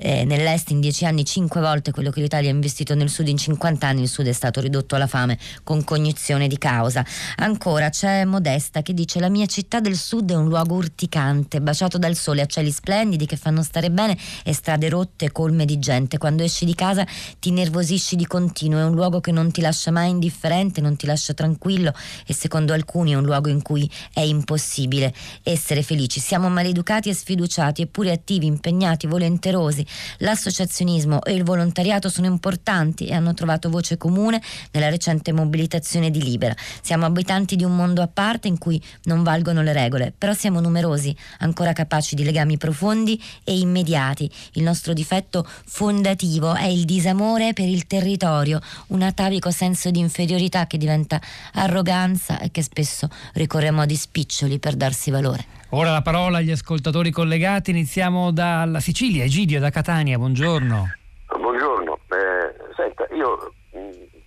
[0.01, 3.37] eh, nell'est in dieci anni cinque volte quello che l'Italia ha investito nel sud in
[3.37, 7.05] 50 anni, il sud è stato ridotto alla fame con cognizione di causa.
[7.37, 11.97] Ancora c'è Modesta che dice la mia città del sud è un luogo urticante, baciato
[11.97, 16.17] dal sole a cieli splendidi che fanno stare bene e strade rotte colme di gente.
[16.17, 17.05] Quando esci di casa
[17.39, 21.05] ti nervosisci di continuo, è un luogo che non ti lascia mai indifferente, non ti
[21.05, 21.93] lascia tranquillo
[22.25, 26.21] e secondo alcuni è un luogo in cui è impossibile essere felici.
[26.21, 29.85] Siamo maleducati e sfiduciati, eppure attivi, impegnati, volenterosi.
[30.17, 36.21] L'associazionismo e il volontariato sono importanti e hanno trovato voce comune nella recente mobilitazione di
[36.21, 36.55] Libera.
[36.81, 40.59] Siamo abitanti di un mondo a parte in cui non valgono le regole, però siamo
[40.59, 44.29] numerosi, ancora capaci di legami profondi e immediati.
[44.53, 50.67] Il nostro difetto fondativo è il disamore per il territorio, un atavico senso di inferiorità
[50.67, 51.21] che diventa
[51.53, 55.58] arroganza e che spesso ricorre a modi spiccioli per darsi valore.
[55.71, 60.95] Ora la parola agli ascoltatori collegati, iniziamo dalla Sicilia, Egidio da Catania, buongiorno.
[61.37, 63.79] Buongiorno, Eh, senta, io mh,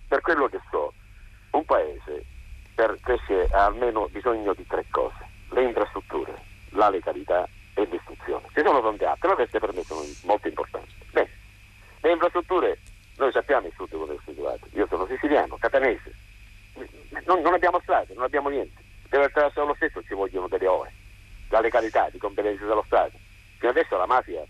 [0.07, 0.93] per quello che so,
[1.51, 2.23] un paese
[2.75, 5.17] per crescere ha almeno bisogno di tre cose,
[5.49, 6.33] le infrastrutture,
[6.69, 8.47] la legalità e l'istruzione.
[8.53, 10.93] Ci sono tante altre, ma queste per me sono molto importanti.
[11.11, 11.29] Bene,
[11.99, 12.79] le infrastrutture,
[13.17, 16.09] noi sappiamo il sud come è situato, io sono siciliano, catanese,
[17.25, 20.93] non, non abbiamo strade, non abbiamo niente, per attraversare lo stesso ci vogliono delle ore,
[21.53, 23.17] la legalità di competenza dello Stato.
[23.59, 24.41] Fino adesso la mafia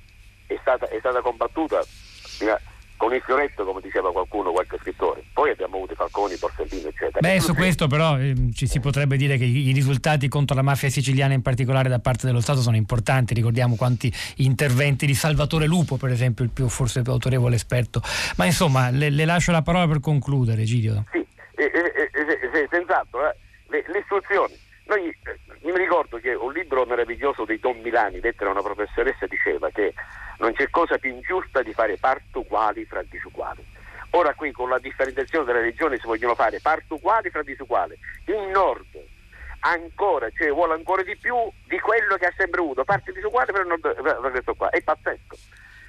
[0.48, 2.62] è stata, è stata combattuta a-
[2.96, 5.26] con il fioretto, come diceva qualcuno, qualche scrittore.
[5.34, 7.20] Poi abbiamo avuto i Falconi, Borsellino, eccetera.
[7.20, 10.90] Beh, su questo però eh, ci si potrebbe dire che i, risultati contro la mafia
[10.90, 15.98] siciliana in particolare da parte dello Stato sono importanti, ricordiamo quanti interventi di Salvatore Lupo
[15.98, 18.02] per esempio, il più forse più autorevole esperto,
[18.38, 21.04] ma insomma le, le lascio la parola per concludere Gidio.
[21.12, 21.18] Sì,
[21.56, 23.20] eh, eh, eh, senz'altro,
[23.68, 24.56] le, le istruzioni.
[24.86, 25.40] Noi, eh,
[25.72, 29.94] mi ricordo che un libro meraviglioso di Don Milani, detto da una professoressa, diceva che
[30.40, 33.66] non c'è cosa più ingiusta di fare parto uguali fra disuguali.
[34.12, 37.98] Ora qui con la differenziazione delle regioni si vogliono fare parto uguali fra disuguali.
[38.26, 38.86] Il nord
[39.62, 41.36] ancora, cioè vuole ancora di più
[41.68, 44.70] di quello che ha sempre avuto, parti disuguali per il nord, per questo qua.
[44.70, 45.36] È pazzesco.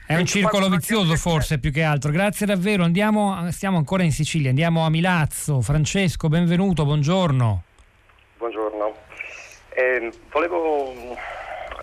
[0.07, 2.11] È un circolo vizioso forse più che altro.
[2.11, 2.85] Grazie davvero.
[2.85, 5.61] Andiamo, stiamo ancora in Sicilia, andiamo a Milazzo.
[5.61, 7.63] Francesco, benvenuto, buongiorno.
[8.37, 8.95] Buongiorno.
[9.77, 10.93] Eh, volevo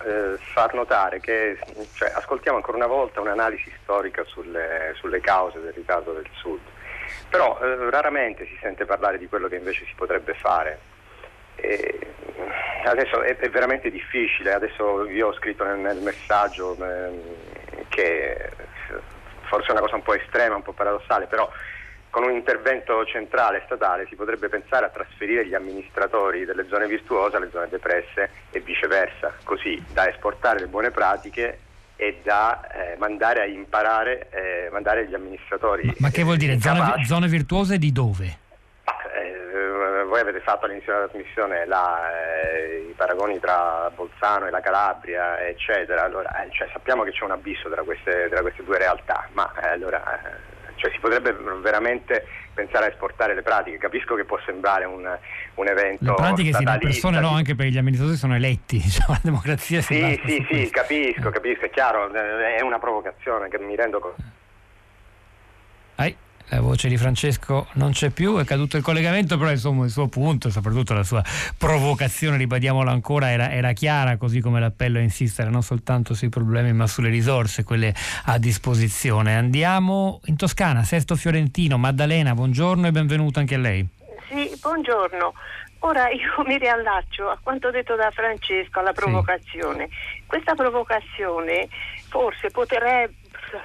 [0.06, 1.60] eh, far notare che
[1.94, 6.62] cioè, ascoltiamo ancora una volta un'analisi storica sulle, sulle cause del ritardo del Sud,
[7.30, 10.80] però eh, raramente si sente parlare di quello che invece si potrebbe fare.
[11.58, 12.00] E
[12.86, 18.52] adesso è, è, veramente difficile, adesso io ho scritto nel, nel messaggio eh, che
[19.44, 21.52] forse è una cosa un po' estrema, un po' paradossale, però
[22.12, 27.38] con un intervento centrale statale si potrebbe pensare a trasferire gli amministratori delle zone virtuose
[27.38, 31.60] alle zone depresse e viceversa, così da esportare le buone pratiche
[31.96, 35.86] e da eh, mandare a imparare, eh, mandare gli amministratori.
[35.86, 36.60] Ma, ma che vuol dire?
[36.60, 38.40] Zone, zone, virtuose di dove?
[39.16, 42.10] Eh, voi avete fatto all'inizio della trasmissione la,
[42.52, 46.04] eh, i paragoni tra Bolzano e la Calabria, eccetera.
[46.04, 49.50] Allora, eh, cioè, sappiamo che c'è un abisso tra queste, tra queste due realtà, ma
[49.62, 50.50] allora
[50.82, 53.78] cioè si potrebbe veramente pensare a esportare le pratiche.
[53.78, 55.08] Capisco che può sembrare un,
[55.56, 56.06] un evento.
[56.06, 59.82] Le pratiche sì, le persone no, anche perché gli amministratori sono eletti, diciamo, la democrazia
[59.82, 64.22] si Sì, sì, sì, capisco, capisco, è chiaro, è una provocazione che mi rendo conto.
[65.96, 66.16] Hai
[66.52, 70.08] la voce di Francesco non c'è più, è caduto il collegamento, però insomma il suo
[70.08, 71.24] punto soprattutto la sua
[71.58, 76.74] provocazione, ribadiamolo ancora, era, era, chiara, così come l'appello a insistere non soltanto sui problemi
[76.74, 77.94] ma sulle risorse, quelle
[78.26, 79.36] a disposizione.
[79.36, 83.88] Andiamo in Toscana, Sesto Fiorentino, Maddalena, buongiorno e benvenuto anche a lei.
[84.28, 85.34] Sì, buongiorno.
[85.80, 89.88] Ora io mi riallaccio a quanto detto da Francesco, alla provocazione.
[89.88, 90.24] Sì.
[90.26, 91.70] Questa provocazione
[92.10, 93.14] forse potrebbe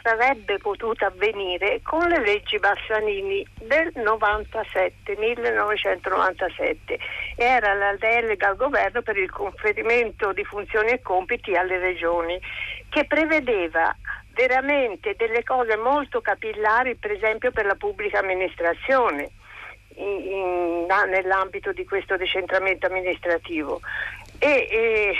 [0.02, 6.98] sarebbe potuta avvenire con le leggi Bassanini del 97, 1997.
[7.36, 12.38] Era la delega al governo per il conferimento di funzioni e compiti alle regioni
[12.88, 13.94] che prevedeva
[14.32, 19.30] veramente delle cose molto capillari, per esempio per la pubblica amministrazione.
[19.98, 23.80] In, in, nell'ambito di questo decentramento amministrativo
[24.38, 25.14] e, e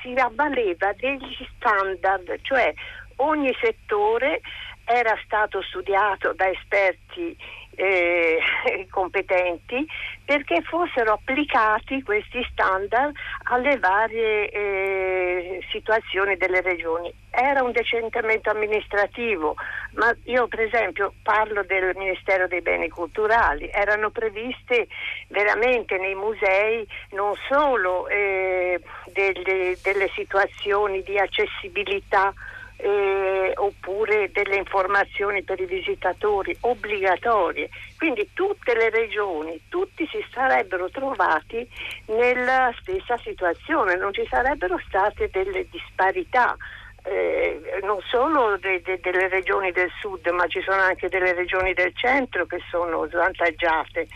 [0.00, 2.72] si avvaleva degli standard, cioè
[3.18, 4.40] ogni settore
[4.84, 7.36] era stato studiato da esperti
[7.78, 8.38] eh,
[8.90, 9.86] competenti
[10.24, 13.14] perché fossero applicati questi standard
[13.44, 17.12] alle varie eh, situazioni delle regioni.
[17.30, 19.54] Era un decentamento amministrativo,
[19.92, 24.88] ma io per esempio parlo del Ministero dei Beni Culturali, erano previste
[25.28, 28.80] veramente nei musei non solo eh,
[29.12, 32.34] delle, delle situazioni di accessibilità
[32.80, 37.68] eh, oppure delle informazioni per i visitatori obbligatorie.
[37.96, 41.68] Quindi tutte le regioni, tutti si sarebbero trovati
[42.06, 46.56] nella stessa situazione, non ci sarebbero state delle disparità.
[47.02, 51.72] Eh, non solo de, de, delle regioni del sud, ma ci sono anche delle regioni
[51.72, 54.08] del centro che sono svantaggiate.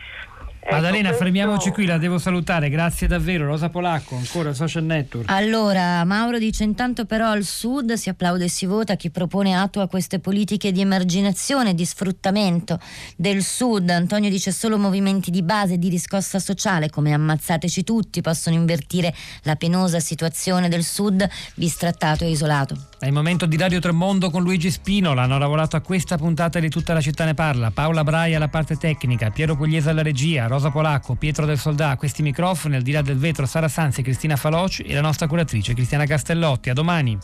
[0.64, 1.24] Ecco, Maddalena, questo...
[1.24, 3.46] fermiamoci qui, la devo salutare, grazie davvero.
[3.46, 5.28] Rosa Polacco, ancora Social Network.
[5.28, 9.88] Allora, Mauro dice intanto però al sud si applaude e si vota chi propone attua
[9.88, 12.78] queste politiche di emarginazione, di sfruttamento
[13.16, 13.90] del sud.
[13.90, 19.56] Antonio dice solo movimenti di base, di riscossa sociale come ammazzateci tutti possono invertire la
[19.56, 22.76] penosa situazione del sud bistrattato e isolato.
[23.00, 26.68] È il momento di Radio Tremondo con Luigi Spinola, hanno lavorato a questa puntata di
[26.68, 27.72] Tutta la città ne parla.
[27.72, 32.20] Paola Braia alla parte tecnica, Piero Pugliese alla regia, Rosa Polacco, Pietro del Soldà, questi
[32.20, 36.04] microfoni, al di là del vetro Sara Sanzi, Cristina Faloci e la nostra curatrice Cristiana
[36.04, 36.68] Castellotti.
[36.68, 37.18] A domani.